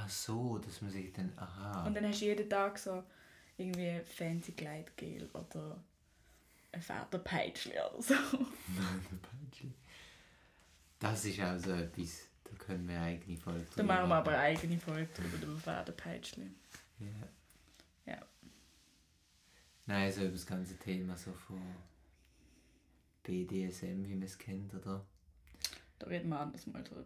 Ach 0.00 0.08
so, 0.08 0.58
dass 0.58 0.80
man 0.80 0.92
sich 0.92 1.12
dann, 1.12 1.32
aha. 1.36 1.84
Und 1.86 1.94
dann 1.94 2.06
hast 2.06 2.20
du 2.20 2.26
jeden 2.26 2.48
Tag 2.48 2.78
so 2.78 3.02
irgendwie 3.56 4.00
fancy 4.04 4.52
Gleitgel 4.52 5.28
oder 5.32 5.82
ein 6.70 6.80
Federpeitschli 6.80 7.72
oder 7.72 8.00
so. 8.00 8.14
Das 11.00 11.24
ist 11.24 11.40
auch 11.40 11.58
so 11.58 11.72
etwas, 11.72 12.28
da 12.44 12.50
können 12.56 12.88
wir 12.88 12.96
eine 12.96 13.06
eigene 13.06 13.36
Folge 13.38 13.66
Da 13.74 13.82
machen 13.82 14.08
wir 14.08 14.16
aber 14.16 14.30
eine 14.30 14.40
eigene 14.40 14.78
Folge 14.78 15.08
drüber, 15.14 15.46
über 15.46 15.58
Federpeitschli. 15.58 16.50
Ja. 17.00 18.12
Ja. 18.12 18.26
Nein, 19.86 20.12
so 20.12 20.22
über 20.22 20.32
das 20.32 20.46
ganze 20.46 20.76
Thema 20.76 21.16
so 21.16 21.32
von 21.32 21.60
BDSM, 23.24 24.06
wie 24.06 24.14
man 24.14 24.22
es 24.22 24.38
kennt, 24.38 24.74
oder? 24.74 25.04
Da 25.98 26.06
reden 26.06 26.28
wir 26.28 26.38
anders 26.38 26.66
mal 26.68 26.84
drüber. 26.84 27.04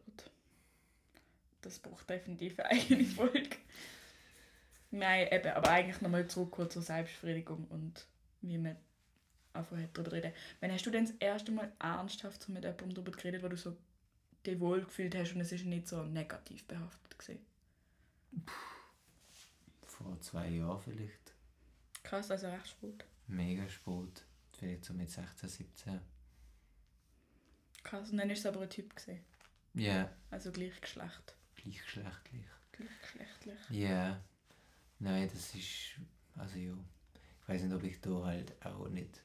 Das 1.62 1.78
braucht 1.78 2.08
definitiv 2.10 2.58
eine 2.60 2.70
eigene 2.70 3.04
Folge. 3.16 3.56
Nein, 4.90 5.28
eben, 5.30 5.52
aber 5.52 5.70
eigentlich 5.70 6.00
nochmal 6.02 6.26
zurück 6.26 6.50
kurz 6.52 6.74
zur 6.74 6.82
Selbstbefriedigung 6.82 7.66
und 7.68 8.06
wie 8.42 8.58
man 8.58 8.76
einfach 9.54 9.76
darüber 9.94 10.12
reden. 10.12 10.32
Wann 10.60 10.70
hast 10.72 10.84
du 10.84 10.90
denn 10.90 11.06
das 11.06 11.14
erste 11.16 11.50
Mal 11.52 11.72
ernsthaft 11.78 12.48
mit 12.48 12.64
jemandem 12.64 12.94
darüber 12.94 13.12
geredet, 13.12 13.42
wo 13.42 13.48
du 13.48 13.56
so 13.56 13.76
dich 14.44 14.60
wohl 14.60 14.82
gefühlt 14.84 15.14
hast 15.14 15.34
und 15.34 15.40
es 15.40 15.52
ist 15.52 15.64
nicht 15.64 15.88
so 15.88 16.02
negativ 16.04 16.64
behaftet 16.66 17.18
gewesen? 17.18 17.46
Vor 19.84 20.20
zwei 20.20 20.48
Jahren 20.48 20.80
vielleicht. 20.80 21.32
Krass, 22.02 22.30
also 22.30 22.48
recht 22.48 22.68
spät. 22.68 23.04
Mega 23.28 23.68
spät. 23.68 24.24
Vielleicht 24.58 24.84
so 24.84 24.94
mit 24.94 25.10
16, 25.10 25.48
17. 25.48 26.00
Krass, 27.82 28.10
und 28.10 28.18
dann 28.18 28.30
ist 28.30 28.40
es 28.40 28.46
aber 28.46 28.60
ein 28.62 28.70
Typ 28.70 28.94
gewesen. 28.94 29.24
Ja, 29.74 30.10
Also 30.30 30.52
gleichgeschlecht. 30.52 31.34
Gleichgeschlechtlich. 31.62 32.44
Gleichgeschlechtlich. 32.72 33.70
Ja. 33.70 34.20
Nein, 34.98 35.28
das 35.32 35.54
ist. 35.54 36.00
Also 36.36 36.58
ja. 36.58 36.72
Ich 37.42 37.48
weiß 37.48 37.62
nicht, 37.62 37.74
ob 37.74 37.82
ich 37.82 38.00
da 38.00 38.24
halt 38.24 38.54
auch 38.64 38.88
nicht. 38.88 39.22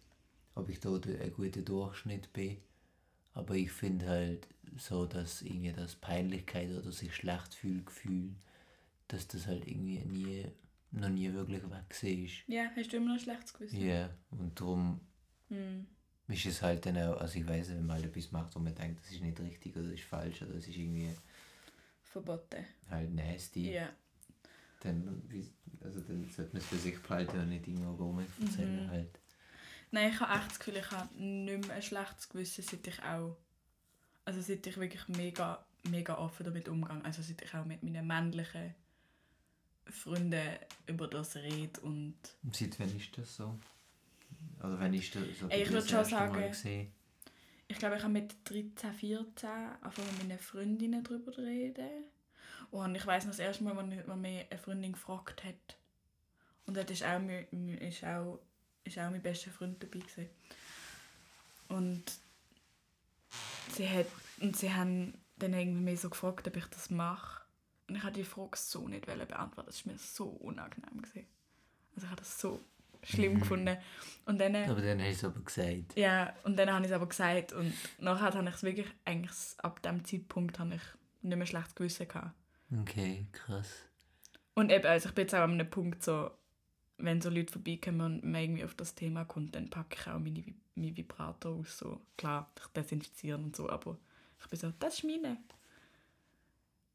Ob 0.56 0.70
ich 0.70 0.80
da 0.80 0.98
der- 0.98 1.22
ein 1.22 1.34
guter 1.34 1.62
Durchschnitt 1.62 2.34
bin. 2.34 2.58
Aber 3.34 3.54
ich 3.56 3.72
finde 3.72 4.08
halt 4.08 4.48
so, 4.78 5.06
dass 5.06 5.42
irgendwie 5.44 5.72
das 5.72 5.96
Peinlichkeit 5.96 6.72
oder 6.72 6.92
sich 6.92 7.16
schlecht 7.16 7.54
fühlen 7.54 7.86
Gefühl, 7.86 8.36
dass 9.08 9.28
das 9.28 9.46
halt 9.46 9.68
irgendwie 9.68 10.00
nie, 10.00 10.46
noch 10.92 11.10
nie 11.10 11.32
wirklich 11.32 11.62
weg 11.64 11.70
war. 11.70 11.86
Ja, 12.48 12.72
hast 12.76 12.92
du 12.92 12.98
immer 12.98 13.08
noch 13.08 13.14
ein 13.14 13.20
schlechtes 13.20 13.54
Gewissen? 13.54 13.80
Ja, 13.86 14.10
und 14.32 14.60
darum 14.60 15.00
Hm. 15.50 15.86
ist 16.28 16.46
es 16.48 16.62
halt 16.64 16.86
dann 16.88 16.98
auch, 16.98 17.22
also 17.22 17.38
ich 17.40 17.48
weiß, 17.48 17.70
wenn 17.70 17.86
man 17.86 17.98
halt 17.98 18.06
etwas 18.08 18.32
macht, 18.32 18.56
wo 18.56 18.60
man 18.60 18.74
denkt, 18.74 19.00
das 19.02 19.12
ist 19.12 19.22
nicht 19.22 19.40
richtig 19.40 19.76
oder 19.76 19.86
das 19.86 19.94
ist 19.94 20.04
falsch 20.04 20.42
oder 20.42 20.54
das 20.54 20.68
ist 20.68 20.76
irgendwie 20.76 21.12
Verboten. 22.12 22.66
halt 22.90 23.14
nasty, 23.14 23.74
Ja. 23.74 23.90
dann, 24.82 25.24
also 25.82 26.00
dann 26.02 26.30
sollte 26.30 26.54
man 26.54 26.62
es 26.62 26.68
für 26.68 26.78
sich 26.78 27.02
behalten 27.02 27.40
und 27.40 27.50
nicht 27.50 27.68
irgendwo 27.68 27.92
rum 28.06 28.20
erzählen 28.20 28.86
Mhm. 28.86 28.90
halt. 28.90 29.20
Nein, 29.92 30.12
ich 30.12 30.20
habe 30.20 30.34
echt 30.40 30.52
das 30.52 30.60
Gefühl, 30.60 30.78
ich 30.78 30.92
habe 30.92 31.16
nicht 31.24 31.66
mehr 31.68 31.76
ein 31.76 31.82
schlechtes 31.82 32.28
Gewissen, 32.30 32.64
seit 32.64 32.86
ich 32.88 33.02
auch, 33.04 33.38
also 34.26 34.42
seit 34.42 34.66
ich 34.68 34.78
wirklich 34.78 35.08
mega, 35.10 35.66
mega 35.90 36.18
offen 36.18 36.44
damit 36.46 36.68
umgehe. 36.68 37.04
Also 37.06 37.22
seit 37.22 37.42
ich 37.42 37.54
auch 37.54 37.66
mit 37.66 37.84
meinen 37.84 38.06
männlichen 38.06 38.76
Freunden 39.86 40.44
über 40.88 41.08
das 41.08 41.36
rede 41.38 41.80
und 41.82 42.16
Seit 42.52 42.78
wann 42.80 42.96
ist 42.98 43.18
das 43.18 43.36
so? 43.38 43.58
Oder 44.60 44.80
wann 44.80 44.94
ist 44.94 45.16
das 45.16 45.24
so 45.40 45.50
ich 45.50 45.64
das 45.64 45.72
würd 45.72 45.90
schon 45.90 46.06
sagen-? 46.06 46.54
Ich 47.68 47.78
glaube, 47.78 47.98
ich 47.98 48.04
habe 48.04 48.14
mit 48.14 48.36
13, 48.50 48.94
14 48.94 49.50
einfach 49.82 50.04
mit 50.04 50.28
meinen 50.28 50.40
Freundinnen 50.40 51.04
darüber 51.04 51.38
reden. 51.38 52.06
Und 52.72 52.96
ich 52.96 53.06
weiß 53.06 53.26
noch 53.26 53.32
das 53.32 53.40
erste 53.40 53.64
Mal, 53.64 53.78
wenn, 53.78 54.22
mich 54.22 54.46
eine 54.50 54.60
Freundin 54.60 54.94
gefragt 54.94 55.44
hat. 55.44 55.78
Und 56.66 56.76
dort 56.78 56.92
ist 56.92 57.04
auch, 57.04 57.20
mi- 57.20 57.76
ist 57.76 58.04
auch, 58.04 58.40
ist 58.84 58.98
auch 58.98 59.10
mein 59.10 59.22
bester 59.22 59.52
Freund 59.52 59.82
dabei. 59.82 60.00
Gewesen. 60.00 60.30
Und 61.70 62.04
sie, 63.74 63.90
hat, 63.90 64.08
und 64.42 64.56
sie 64.56 64.74
haben 64.74 65.14
dann 65.38 65.54
irgendwie 65.54 65.82
mich 65.82 66.02
so 66.02 66.10
gefragt, 66.10 66.48
ob 66.48 66.56
ich 66.58 66.66
das 66.66 66.90
mache. 66.90 67.44
Und 67.88 67.96
ich 67.96 68.04
habe 68.04 68.14
die 68.14 68.24
Frage 68.24 68.58
so 68.58 68.88
nicht 68.88 69.06
beantworten. 69.06 69.68
Das 69.68 69.86
war 69.86 69.94
mir 69.94 70.00
so 70.00 70.26
unangenehm. 70.26 71.02
Gewesen. 71.02 71.28
Also 71.96 72.06
ich 72.06 72.12
habe 72.12 72.22
das 72.22 72.40
so 72.40 72.62
schlimm 73.08 73.34
Mhm. 73.36 73.40
gefunden. 73.40 73.78
Und 74.26 74.40
dann, 74.40 74.56
Aber 74.56 74.82
dann 74.82 75.00
hast 75.02 75.24
du 75.24 75.28
es 75.28 75.34
aber 75.36 75.40
gesagt. 75.42 75.96
ja, 75.98 76.34
und 76.44 76.58
dann 76.58 76.72
habe 76.72 76.84
ich 76.86 76.92
es 76.92 76.96
aber 76.96 77.08
gesagt 77.08 77.54
und 77.54 77.74
nachher 78.00 78.34
habe 78.34 78.50
ich 78.50 78.56
es 78.56 78.64
wirklich, 78.64 78.88
eigentlich 79.06 79.32
ab 79.60 79.82
dem 79.84 80.04
Zeitpunkt 80.04 80.60
habe 80.60 80.76
ich 80.76 80.82
nicht 81.22 81.38
mehr 81.38 81.46
schlechtes 81.48 81.76
Gewissen 81.76 82.08
gehabt. 82.08 82.32
Okay, 82.82 83.26
krass. 83.32 83.84
Und 84.54 84.72
eben, 84.72 84.86
also 84.86 85.08
ich 85.10 85.16
bin 85.16 85.24
jetzt 85.24 85.36
auch 85.36 85.40
an 85.40 85.52
einem 85.54 85.70
Punkt 85.70 86.04
so, 86.04 86.32
wenn 86.98 87.22
so 87.22 87.30
Leute 87.30 87.54
vorbeikommen 87.54 88.02
und 88.02 88.24
man 88.24 88.42
irgendwie 88.42 88.64
auf 88.66 88.74
das 88.76 88.96
Thema 88.96 89.24
kommt, 89.24 89.56
dann 89.56 89.70
packe 89.70 89.98
ich 90.00 90.08
auch 90.08 90.20
meine, 90.20 90.44
meinen 90.76 90.98
Vibrator 90.98 91.54
aus. 91.60 91.78
So. 91.78 92.02
Klar, 92.18 92.52
ich 92.60 92.68
desinfiziere 92.68 93.38
und 93.38 93.56
so, 93.56 93.70
aber 93.70 93.98
ich 94.42 94.48
bin 94.48 94.60
so, 94.60 94.72
das 94.80 94.96
ist 94.96 95.04
meine. 95.04 95.38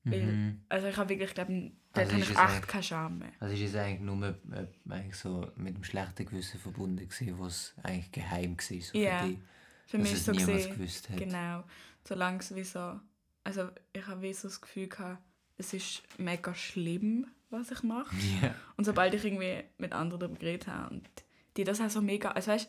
Weil, 0.04 0.20
Mhm. 0.22 0.60
Also 0.68 0.88
ich 0.88 0.96
habe 0.96 1.08
wirklich, 1.10 1.32
glaube 1.34 1.72
dort 1.92 2.06
Also 2.12 2.12
habe 2.12 2.50
ich 2.50 2.56
echt 2.56 2.68
keine 2.68 2.82
Scham 2.82 3.18
mehr. 3.18 3.32
Also 3.40 3.54
ist 3.54 3.70
es 3.70 3.74
eigentlich 3.76 4.00
nur 4.00 4.26
äh, 4.28 4.66
eigentlich 4.90 5.16
so 5.16 5.50
mit 5.56 5.76
dem 5.76 5.84
schlechten 5.84 6.26
Gewissen 6.26 6.58
verbunden 6.60 7.08
gewesen, 7.08 7.38
was 7.38 7.74
eigentlich 7.82 8.12
geheim 8.12 8.56
war 8.56 8.80
so 8.80 8.98
Ja, 8.98 9.20
für 9.22 9.28
dich, 9.28 9.38
Für 9.86 9.98
dass 9.98 10.02
mich 10.08 10.12
es 10.12 10.24
so 10.24 10.32
niemand 10.32 10.52
gesehen, 10.56 10.74
gewusst 10.76 11.08
hat. 11.10 11.16
genau, 11.16 11.64
solange 12.06 12.38
es 12.38 12.54
wie 12.54 12.64
so, 12.64 12.98
also 13.44 13.68
ich 13.92 14.06
habe 14.06 14.22
wie 14.22 14.32
so 14.32 14.48
das 14.48 14.60
Gefühl 14.60 14.88
gehabt, 14.88 15.22
es 15.58 15.72
ist 15.74 16.02
mega 16.18 16.54
schlimm, 16.54 17.26
was 17.50 17.70
ich 17.70 17.82
mache. 17.82 18.14
Ja. 18.42 18.54
Und 18.76 18.84
sobald 18.84 19.14
ich 19.14 19.24
irgendwie 19.24 19.62
mit 19.78 19.92
anderen 19.92 20.20
darüber 20.20 20.38
geredet 20.38 20.66
habe 20.66 20.94
und 20.94 21.08
die 21.56 21.64
das 21.64 21.80
auch 21.80 21.90
so 21.90 22.00
mega, 22.00 22.30
also 22.30 22.50
weißt, 22.50 22.68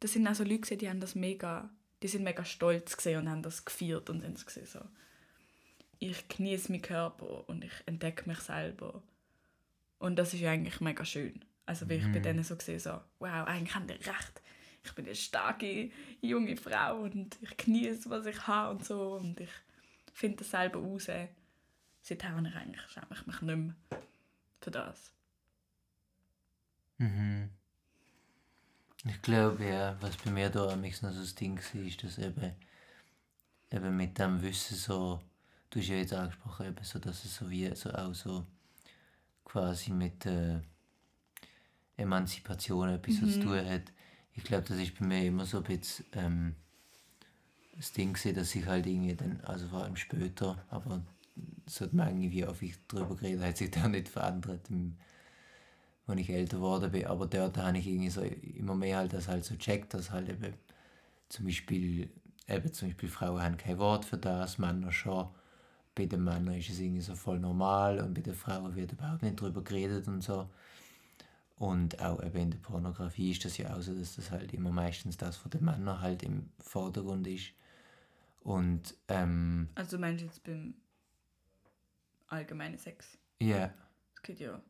das 0.00 0.12
sind 0.14 0.26
auch 0.26 0.34
so 0.34 0.42
Leute 0.42 0.60
gewesen, 0.60 0.78
die 0.78 0.88
haben 0.88 1.00
das 1.00 1.14
mega, 1.14 1.68
die 2.02 2.08
sind 2.08 2.24
mega 2.24 2.44
stolz 2.44 2.96
gesehen 2.96 3.20
und 3.20 3.28
haben 3.28 3.42
das 3.42 3.64
gefeiert 3.64 4.08
und 4.10 4.22
sind 4.22 4.38
so 4.38 4.44
gesehen 4.46 4.66
so, 4.66 4.80
ich 6.10 6.28
genieße 6.28 6.72
meinen 6.72 6.82
Körper 6.82 7.48
und 7.48 7.64
ich 7.64 7.72
entdecke 7.86 8.28
mich 8.28 8.40
selber. 8.40 9.02
Und 9.98 10.16
das 10.16 10.34
ist 10.34 10.40
ja 10.40 10.50
eigentlich 10.50 10.80
mega 10.80 11.04
schön. 11.04 11.44
Also 11.64 11.88
wie 11.88 11.94
ich 11.94 12.04
bei 12.10 12.18
Mhm. 12.18 12.22
denen 12.22 12.44
so 12.44 12.56
gesehen 12.56 12.80
so, 12.80 13.00
wow, 13.20 13.46
eigentlich 13.46 13.74
haben 13.74 13.86
die 13.86 13.92
recht. 13.94 14.42
Ich 14.84 14.92
bin 14.94 15.06
eine 15.06 15.14
starke 15.14 15.90
junge 16.20 16.56
Frau 16.56 17.02
und 17.02 17.38
ich 17.40 17.56
genieße, 17.56 18.10
was 18.10 18.26
ich 18.26 18.46
habe 18.48 18.70
und 18.70 18.84
so 18.84 19.14
und 19.14 19.38
ich 19.38 19.50
finde 20.12 20.38
das 20.38 20.50
selber 20.50 20.80
raus. 20.80 21.08
Seither 22.02 22.30
habe 22.30 22.48
ich 22.48 22.54
eigentlich 22.56 22.82
schäme 22.88 23.06
ich 23.12 23.26
mich 23.26 23.40
nicht 23.42 23.56
mehr 23.56 23.74
für 24.60 24.70
das. 24.72 25.12
Mhm. 26.98 27.50
Ich 29.04 29.22
glaube, 29.22 29.64
ja, 29.64 29.96
was 30.00 30.16
bei 30.16 30.30
mir 30.30 30.50
da 30.50 30.72
am 30.72 30.80
noch 30.80 30.92
so 30.92 31.08
das 31.08 31.34
Ding 31.34 31.58
war, 31.58 31.82
ist, 31.82 32.02
dass 32.02 32.18
eben, 32.18 32.54
eben 33.70 33.96
mit 33.96 34.18
dem 34.18 34.42
Wissen 34.42 34.76
so, 34.76 35.20
du 35.72 35.80
hast 35.80 35.88
ja 35.88 35.96
jetzt 35.96 36.12
angesprochen, 36.12 36.66
eben 36.66 36.84
so, 36.84 36.98
dass 36.98 37.24
es 37.24 37.36
so 37.36 37.50
wie 37.50 37.74
so 37.74 37.90
auch 37.92 38.14
so 38.14 38.46
quasi 39.44 39.90
mit 39.92 40.26
äh, 40.26 40.60
Emanzipation 41.96 42.88
etwas 42.90 43.16
so 43.16 43.26
zu 43.26 43.38
Mhm. 43.38 43.42
tun 43.42 43.66
hat. 43.70 43.92
Ich 44.34 44.44
glaube, 44.44 44.64
das 44.68 44.78
ist 44.78 44.98
bei 44.98 45.04
mir 45.06 45.26
immer 45.26 45.44
so 45.44 45.58
ein 45.58 45.64
bisschen 45.64 46.06
ähm, 46.12 46.56
das 47.76 47.92
Ding 47.92 48.12
gewesen, 48.14 48.34
dass 48.36 48.54
ich 48.54 48.66
halt 48.66 48.86
irgendwie 48.86 49.14
dann, 49.14 49.40
also 49.42 49.68
vor 49.68 49.82
allem 49.84 49.96
später, 49.96 50.64
aber 50.70 51.02
so 51.66 51.86
die 51.86 51.96
Menge, 51.96 52.30
wie 52.30 52.46
oft 52.46 52.62
ich 52.62 52.76
darüber 52.88 53.16
geredet 53.16 53.42
hat 53.44 53.56
sich 53.56 53.70
da 53.72 53.88
nicht 53.88 54.08
verändert. 54.08 54.68
Im, 54.70 54.96
als 56.06 56.20
ich 56.20 56.30
älter 56.30 56.56
geworden 56.58 56.90
bin. 56.92 57.06
Aber 57.06 57.26
dort 57.26 57.56
habe 57.58 57.78
ich 57.78 57.86
irgendwie 57.86 58.10
so 58.10 58.22
immer 58.22 58.74
mehr 58.74 58.98
halt 58.98 59.12
das 59.12 59.28
halt 59.28 59.44
so 59.44 59.56
checkt, 59.56 59.94
dass 59.94 60.10
halt 60.10 60.28
eben 60.28 60.54
zum 61.28 61.46
Beispiel, 61.46 62.10
eben 62.48 62.72
zum 62.72 62.88
Beispiel 62.88 63.08
Frauen 63.08 63.42
haben 63.42 63.56
kein 63.56 63.78
Wort 63.78 64.04
für 64.04 64.18
das, 64.18 64.58
Männer 64.58 64.92
schon. 64.92 65.28
Bei 65.94 66.06
den 66.06 66.24
Männern 66.24 66.54
ist 66.54 66.70
es 66.70 66.78
irgendwie 66.78 67.02
so 67.02 67.14
voll 67.14 67.38
normal 67.38 68.00
und 68.00 68.14
bei 68.14 68.22
den 68.22 68.34
Frauen 68.34 68.74
wird 68.74 68.92
überhaupt 68.92 69.22
nicht 69.22 69.40
drüber 69.40 69.62
geredet 69.62 70.08
und 70.08 70.22
so. 70.22 70.48
Und 71.56 72.00
auch 72.00 72.22
eben 72.22 72.36
in 72.38 72.50
der 72.50 72.58
Pornografie 72.58 73.30
ist 73.32 73.44
das 73.44 73.58
ja 73.58 73.76
auch 73.76 73.82
so, 73.82 73.94
dass 73.94 74.16
das 74.16 74.30
halt 74.30 74.52
immer 74.52 74.70
meistens 74.70 75.16
das 75.16 75.36
von 75.36 75.50
den 75.50 75.64
Männern 75.64 76.00
halt 76.00 76.22
im 76.22 76.50
Vordergrund 76.58 77.26
ist. 77.26 77.52
Und 78.40 78.94
ähm, 79.08 79.68
Also 79.74 79.96
du 79.96 80.00
meinst 80.00 80.24
jetzt 80.24 80.42
beim 80.42 80.74
allgemeinen 82.28 82.78
Sex? 82.78 83.18
ja, 83.40 83.70
Es 84.14 84.22
gibt 84.22 84.40
ja 84.40 84.60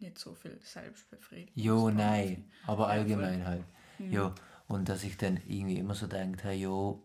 nicht 0.00 0.18
so 0.18 0.34
viel 0.34 0.58
Selbstbefriedigung. 0.60 1.62
jo, 1.62 1.90
nein, 1.90 2.50
aber 2.66 2.84
Ja, 2.84 2.88
allgemein 2.88 3.46
halt. 3.46 3.64
Mhm. 3.98 4.12
Ja, 4.12 4.34
und 4.68 4.88
dass 4.88 5.04
ich 5.04 5.16
dann 5.16 5.36
irgendwie 5.46 5.78
immer 5.78 5.94
so 5.94 6.06
denkt, 6.06 6.42
hey, 6.44 6.58
jo, 6.60 7.02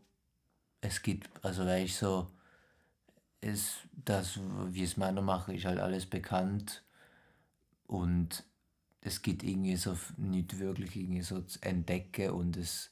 es 0.81 1.01
gibt, 1.01 1.29
also 1.45 1.65
weißt 1.65 1.97
so, 1.97 2.27
es, 3.41 3.75
das, 4.05 4.39
wie 4.69 4.83
es 4.83 4.97
Männer 4.97 5.21
machen, 5.21 5.55
ist 5.55 5.65
halt 5.65 5.79
alles 5.79 6.05
bekannt 6.05 6.83
und 7.85 8.43
es 9.01 9.21
gibt 9.21 9.43
irgendwie 9.43 9.75
so 9.77 9.97
nicht 10.17 10.59
wirklich 10.59 10.95
irgendwie 10.95 11.21
so 11.21 11.41
zu 11.41 11.61
entdecken 11.61 12.31
und 12.31 12.57
es 12.57 12.91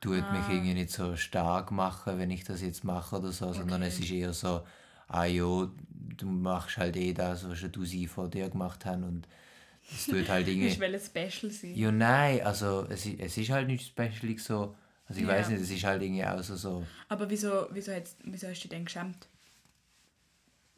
tut 0.00 0.30
mich 0.30 0.48
Ah. 0.48 0.52
irgendwie 0.52 0.74
nicht 0.74 0.90
so 0.90 1.16
stark 1.16 1.70
machen, 1.70 2.18
wenn 2.18 2.30
ich 2.30 2.44
das 2.44 2.62
jetzt 2.62 2.84
mache 2.84 3.16
oder 3.16 3.32
so, 3.32 3.52
sondern 3.52 3.82
es 3.82 3.94
Okay. 3.94 4.04
ist 4.04 4.10
eher 4.12 4.32
so, 4.32 4.64
ah 5.08 5.24
jo, 5.24 5.70
du 5.90 6.26
machst 6.26 6.76
halt 6.78 6.96
eh 6.96 7.12
das, 7.12 7.48
was 7.48 7.58
schon 7.58 7.72
du 7.72 7.84
sie 7.84 8.06
vor 8.06 8.28
dir 8.28 8.48
gemacht 8.48 8.86
haben 8.86 9.04
und 9.04 9.28
es 9.92 10.06
tut 10.06 10.28
halt 10.28 10.46
irgendwie... 10.48 10.68
Ich 10.68 10.78
will 10.78 10.94
ein 10.94 11.00
Special 11.00 11.50
sein. 11.50 11.74
Ja, 11.74 11.90
nein, 11.92 12.42
also 12.42 12.86
es, 12.88 13.06
es 13.06 13.36
ist 13.36 13.50
halt 13.50 13.66
nicht 13.66 13.86
special 13.86 14.38
so. 14.38 14.76
Also 15.06 15.20
ich 15.20 15.26
Ja. 15.26 15.34
weiß 15.34 15.48
nicht, 15.50 15.62
es 15.62 15.70
ist 15.70 15.84
halt 15.84 16.02
irgendwie 16.02 16.24
auch 16.24 16.42
so, 16.42 16.56
so. 16.56 16.84
Aber 17.08 17.28
wieso, 17.28 17.66
wieso, 17.72 17.92
hat's- 17.92 18.16
wieso 18.24 18.46
hast 18.48 18.58
du 18.58 18.68
dich 18.68 18.70
denn 18.70 18.84
geschämt? 18.84 19.26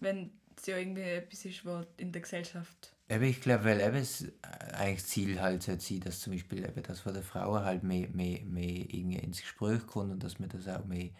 Wenn 0.00 0.32
es 0.56 0.66
ja 0.66 0.76
irgendwie 0.76 1.02
etwas 1.02 1.44
ist, 1.44 1.64
was 1.64 1.86
in 1.96 2.12
der 2.12 2.22
Gesellschaft... 2.22 2.92
Eben, 3.08 3.24
ich 3.24 3.40
glaube, 3.40 3.64
weil 3.64 3.80
eben 3.80 3.96
äh, 3.96 4.72
eigentlich 4.74 5.00
das 5.00 5.08
Ziel 5.08 5.40
halt 5.40 5.62
sollte 5.62 5.82
sein, 5.82 6.00
dass 6.00 6.20
zum 6.20 6.32
Beispiel 6.32 6.64
eben 6.64 6.82
das 6.82 7.00
von 7.00 7.12
der 7.12 7.22
Frauen 7.22 7.64
halt 7.64 7.82
mehr, 7.82 8.08
mehr, 8.10 8.40
mehr 8.44 8.86
irgendwie 8.94 9.18
ins 9.18 9.40
Gespräch 9.40 9.86
kommt 9.86 10.12
und 10.12 10.22
dass 10.22 10.38
man 10.38 10.48
das 10.48 10.68
auch 10.68 10.84
mehr 10.84 11.10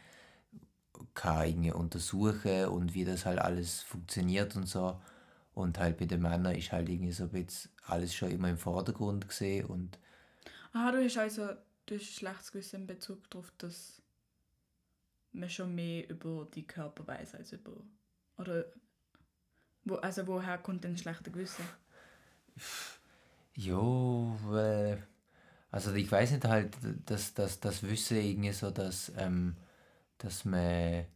kann 1.14 1.47
irgendwie 1.47 1.73
untersuchen 1.73 2.66
und 2.66 2.95
wie 2.95 3.05
das 3.05 3.25
halt 3.27 3.38
alles 3.38 3.83
funktioniert 3.83 4.55
und 4.57 4.66
so. 4.66 5.01
Und 5.55 5.79
halt 5.79 5.97
bei 5.99 6.07
den 6.07 6.23
Männern 6.23 6.55
ist 6.55 6.73
halt 6.73 6.88
irgendwie 6.88 7.12
so 7.12 7.25
ein 7.25 7.31
bisschen 7.31 7.71
alles 7.87 8.14
schon 8.14 8.31
immer 8.31 8.49
im 8.49 8.59
Vordergrund 8.59 9.29
gesehen 9.29 9.66
und 9.66 9.99
Ah, 10.73 10.93
du 10.93 11.03
hast 11.03 11.19
also 11.19 11.49
du 11.87 11.97
hast 11.97 12.03
ein 12.03 12.14
schlechtes 12.14 12.53
Gewissen 12.53 12.83
in 12.83 12.87
Bezug 12.87 13.29
darauf, 13.31 13.53
dass 13.59 14.01
man 15.33 15.51
schon 15.51 15.75
mehr 15.75 16.09
über 16.09 16.47
die 16.55 16.66
Körper 16.66 17.07
weiß 17.07 17.35
als 17.35 17.53
über... 17.53 17.73
Oder... 18.40 18.64
Wo, 19.85 19.96
also 19.96 20.26
woher 20.26 20.59
kommt 20.59 20.85
denn 20.85 20.92
das 20.92 21.03
schlechte 21.03 21.31
Gewissen? 21.31 21.64
Jo, 23.55 24.37
äh, 24.55 24.96
also 25.70 25.94
ich 25.94 26.11
weiß 26.11 26.33
nicht 26.33 26.44
halt, 26.44 26.76
dass 27.07 27.35
das, 27.35 27.61
das 27.61 27.83
Wissen 27.83 28.18
irgendwie 28.18 28.53
so, 28.53 28.70
dass, 28.70 29.12
ähm, 29.16 29.57
dass 30.18 30.44
man 30.44 31.07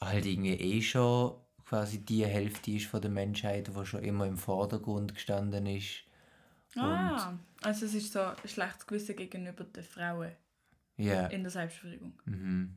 halt 0.00 0.26
irgendwie 0.26 0.54
eh 0.54 0.82
schon 0.82 1.34
quasi 1.64 1.98
die 2.04 2.24
Hälfte 2.24 2.70
ist 2.72 2.86
von 2.86 3.02
der 3.02 3.10
Menschheit, 3.10 3.68
die 3.68 3.86
schon 3.86 4.02
immer 4.02 4.26
im 4.26 4.38
Vordergrund 4.38 5.14
gestanden 5.14 5.66
ist. 5.66 6.04
Ah, 6.76 7.34
also 7.62 7.86
es 7.86 7.94
ist 7.94 8.12
so 8.12 8.20
ein 8.20 8.36
schlechtes 8.46 8.86
Gewissen 8.86 9.16
gegenüber 9.16 9.64
den 9.64 9.82
Frauen 9.84 10.32
Ja. 10.96 11.26
in 11.26 11.42
der 11.42 11.50
Selbstbefriedigung. 11.50 12.12
Mhm. 12.24 12.74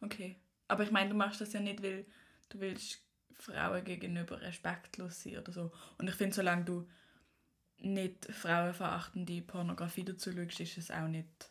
Okay. 0.00 0.36
Aber 0.72 0.84
ich 0.84 0.90
meine, 0.90 1.10
du 1.10 1.14
machst 1.14 1.38
das 1.42 1.52
ja 1.52 1.60
nicht, 1.60 1.82
weil 1.82 2.06
du 2.48 2.58
willst 2.60 3.02
Frauen 3.34 3.84
gegenüber 3.84 4.40
respektlos 4.40 5.22
sein 5.22 5.36
oder 5.36 5.52
so. 5.52 5.70
Und 5.98 6.08
ich 6.08 6.14
finde, 6.14 6.34
solange 6.34 6.64
du 6.64 6.88
nicht 7.76 8.24
frauenverachtende 8.32 9.42
Pornografie 9.42 10.02
dazu 10.04 10.32
schaust, 10.32 10.60
ist 10.60 10.78
es 10.78 10.90
auch 10.90 11.08
nicht... 11.08 11.50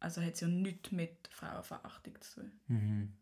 Also 0.00 0.22
hat 0.22 0.32
es 0.32 0.40
ja 0.40 0.48
nichts 0.48 0.92
mit 0.92 1.28
Frauenverachtung 1.30 2.18
zu 2.22 2.40
tun. 2.40 2.52
Mhm. 2.68 3.12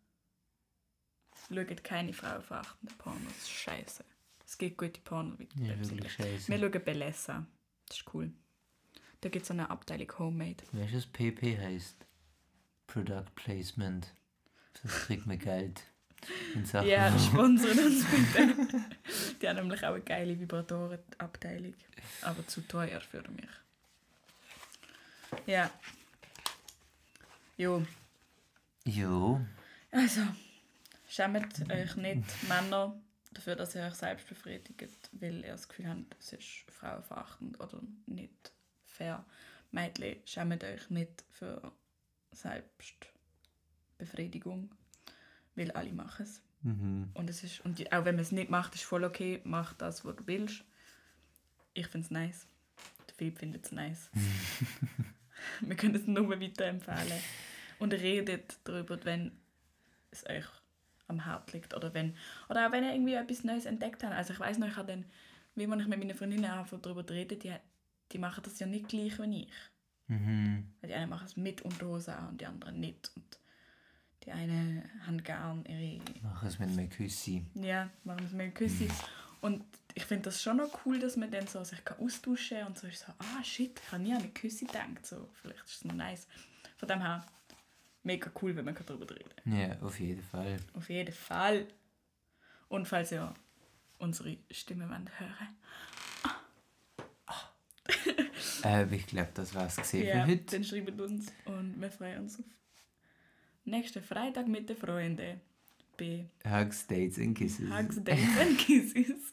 Schaut 1.52 1.82
keine 1.82 2.12
frauenverachtenden 2.12 2.96
Pornos. 2.96 3.50
Scheiße. 3.50 4.04
Es 4.46 4.56
gibt 4.56 4.78
gute 4.78 5.00
Pornos. 5.00 5.40
wie 5.40 5.48
Ja, 5.56 5.76
wirklich 5.90 6.12
scheiße. 6.12 6.48
Wir 6.48 6.58
schauen 6.60 6.84
Bellessa. 6.84 7.46
Das 7.88 7.96
ist 7.96 8.14
cool. 8.14 8.32
Da 9.22 9.28
gibt 9.28 9.44
es 9.44 9.50
eine 9.50 9.70
Abteilung 9.70 10.18
Homemade. 10.20 10.62
Was 10.70 11.06
PP 11.06 11.58
heißt? 11.58 12.06
Product 12.86 13.34
Placement. 13.34 14.14
Das 14.82 15.06
kriegt 15.06 15.26
man 15.26 15.38
Geld. 15.38 15.82
Ja, 16.84 17.16
sponsern 17.26 17.78
uns 17.78 18.04
bitte. 18.04 18.54
Die 19.40 19.48
haben 19.48 19.56
nämlich 19.56 19.84
auch 19.84 19.94
eine 19.94 20.00
geile 20.00 20.38
Vibratorenabteilung. 20.38 21.74
Aber 22.22 22.46
zu 22.46 22.60
teuer 22.62 23.00
für 23.00 23.22
mich. 23.30 23.48
Ja. 25.46 25.70
Jo. 27.56 27.84
Jo. 28.84 29.40
Also, 29.90 30.22
schämt 31.08 31.70
euch 31.70 31.96
nicht, 31.96 32.24
Männer, 32.48 33.00
dafür, 33.32 33.56
dass 33.56 33.74
ihr 33.74 33.84
euch 33.84 33.94
selbst 33.94 34.28
befriedigt, 34.28 35.10
weil 35.12 35.44
ihr 35.44 35.52
das 35.52 35.68
Gefühl 35.68 35.88
habt, 35.88 36.16
es 36.18 36.32
ist 36.32 36.64
frauenverachtend 36.68 37.60
oder 37.60 37.80
nicht 38.06 38.52
fair. 38.86 39.24
Mädchen, 39.70 40.16
schämt 40.24 40.62
euch 40.64 40.90
nicht 40.90 41.24
für 41.32 41.72
Selbstbefriedigung, 43.98 44.70
weil 45.54 45.70
alle 45.72 45.92
machen 45.92 46.24
es. 46.24 46.42
Mhm. 46.62 47.10
Und, 47.14 47.30
es 47.30 47.44
ist, 47.44 47.60
und 47.64 47.80
auch 47.92 48.04
wenn 48.04 48.16
man 48.16 48.22
es 48.22 48.32
nicht 48.32 48.50
macht, 48.50 48.74
ist 48.74 48.84
voll 48.84 49.04
okay. 49.04 49.40
Mach 49.44 49.74
das, 49.74 50.04
was 50.04 50.16
du 50.16 50.26
willst. 50.26 50.64
Ich 51.74 51.86
finde 51.88 52.06
es 52.06 52.10
nice. 52.10 52.46
Der 53.08 53.14
Philipp 53.14 53.38
findet 53.38 53.64
es 53.64 53.72
nice. 53.72 54.10
Wir 55.60 55.76
können 55.76 55.94
es 55.94 56.06
nur 56.06 56.28
weiterempfehlen. 56.30 57.20
Und 57.78 57.92
redet 57.92 58.58
darüber, 58.64 59.04
wenn 59.04 59.32
es 60.10 60.24
euch 60.26 60.46
am 61.08 61.24
Herd 61.24 61.52
liegt. 61.52 61.74
Oder, 61.74 61.92
wenn, 61.92 62.16
oder 62.48 62.66
auch 62.66 62.72
wenn 62.72 62.84
ihr 62.84 62.92
irgendwie 62.92 63.14
etwas 63.14 63.44
Neues 63.44 63.66
entdeckt 63.66 64.02
habt. 64.02 64.14
Also 64.14 64.32
ich 64.32 64.40
weiß 64.40 64.58
noch, 64.58 64.68
ich 64.68 64.76
habe 64.76 64.92
dann, 64.92 65.04
wie 65.54 65.66
man 65.66 65.80
ich 65.80 65.86
mit 65.86 65.98
meinen 65.98 66.16
Freundinnen 66.16 66.50
einfach 66.50 66.80
darüber 66.80 67.08
rede, 67.08 67.36
die, 67.36 67.54
die 68.12 68.18
machen 68.18 68.42
das 68.42 68.58
ja 68.58 68.66
nicht 68.66 68.88
gleich 68.88 69.18
wie 69.18 69.42
ich. 69.42 69.52
Mhm. 70.06 70.72
Weil 70.80 70.88
die 70.88 70.94
einen 70.94 71.10
machen 71.10 71.26
es 71.26 71.36
mit 71.36 71.62
Unterhose 71.62 72.14
an 72.14 72.28
und 72.28 72.40
die 72.40 72.46
anderen 72.46 72.80
nicht. 72.80 73.10
Und 73.16 73.38
die 74.26 74.32
einen 74.32 74.82
haben 75.06 75.22
gern 75.22 75.64
ihre 75.66 76.00
Mach 76.22 76.42
es 76.42 76.58
mit 76.58 76.70
einem 76.70 76.88
Küssi. 76.88 77.44
ja, 77.54 77.90
machen 78.04 78.28
wir 78.30 78.46
mit 78.46 78.54
Küssi. 78.54 78.88
Und 79.40 79.62
ich 79.94 80.04
finde 80.04 80.24
das 80.24 80.42
schon 80.42 80.56
noch 80.56 80.84
cool, 80.86 80.98
dass 80.98 81.16
man 81.16 81.30
dann 81.30 81.46
so 81.46 81.62
sich 81.62 81.84
kann 81.84 81.98
austauschen 81.98 82.58
kann 82.58 82.66
und 82.68 82.78
so 82.78 82.86
ist 82.86 83.00
so, 83.00 83.12
ah 83.18 83.44
shit, 83.44 83.78
ich 83.78 83.92
habe 83.92 84.02
nie 84.02 84.12
an 84.12 84.20
eine 84.22 84.30
Küssi 84.30 84.64
gedacht. 84.64 85.04
So, 85.04 85.28
vielleicht 85.40 85.64
ist 85.64 85.76
es 85.76 85.84
noch 85.84 85.94
nice. 85.94 86.26
Von 86.76 86.88
dem 86.88 87.00
her, 87.00 87.26
mega 88.02 88.30
cool, 88.40 88.56
wenn 88.56 88.64
man 88.64 88.74
darüber 88.74 89.14
reden 89.14 89.30
kann. 89.36 89.58
Ja, 89.58 89.76
auf 89.82 90.00
jeden 90.00 90.22
Fall. 90.22 90.56
Auf 90.72 90.88
jeden 90.88 91.14
Fall. 91.14 91.66
Und 92.68 92.88
falls 92.88 93.12
ihr 93.12 93.34
unsere 93.98 94.36
Stimme 94.50 94.88
hören 94.88 95.04
Äh, 98.64 98.86
ich 98.94 99.06
glaube, 99.06 99.28
das 99.34 99.54
war 99.54 99.66
es 99.66 99.76
gesehen 99.76 100.06
ja, 100.06 100.24
für 100.24 100.30
heute. 100.30 100.44
dann 100.44 100.64
schreibt 100.64 100.98
uns 100.98 101.26
und 101.44 101.78
wir 101.78 101.90
freuen 101.90 102.20
uns 102.20 102.38
auf 102.38 102.46
nächsten 103.64 104.02
Freitag 104.02 104.46
mit 104.48 104.68
den 104.68 104.76
Freunden 104.76 105.40
bei 105.96 106.24
Hugs, 106.46 106.86
Dates 106.86 107.18
and 107.18 107.36
Kisses. 107.36 107.70
Hugs, 107.70 107.96
Dates 108.02 108.38
and 108.40 108.58
Kisses. 108.58 109.32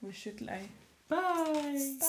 We 0.00 0.12
should 0.12 0.40
like. 0.40 0.68
Bye! 1.08 1.16
Bye! 1.98 2.06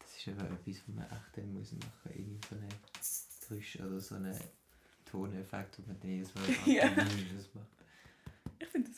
Das 0.00 0.16
ist 0.16 0.28
aber 0.28 0.50
etwas, 0.50 0.76
was 0.86 0.94
man 0.94 1.04
echt 1.04 1.36
dann 1.36 1.52
muss 1.52 1.72
machen 1.72 2.10
Irgendwie 2.14 2.40
so 2.48 2.56
eine 2.56 2.68
Geräusch 3.48 3.76
oder 3.76 4.00
so 4.00 4.14
einen 4.14 4.38
Toneffekt, 5.04 5.78
wo 5.78 5.82
man 5.88 6.00
dann 6.00 6.10
jedes 6.10 6.34
Mal 6.34 6.44
Ja. 6.66 6.88
das 6.90 7.54
macht. 7.54 7.66
Ich 8.58 8.68
finde. 8.68 8.90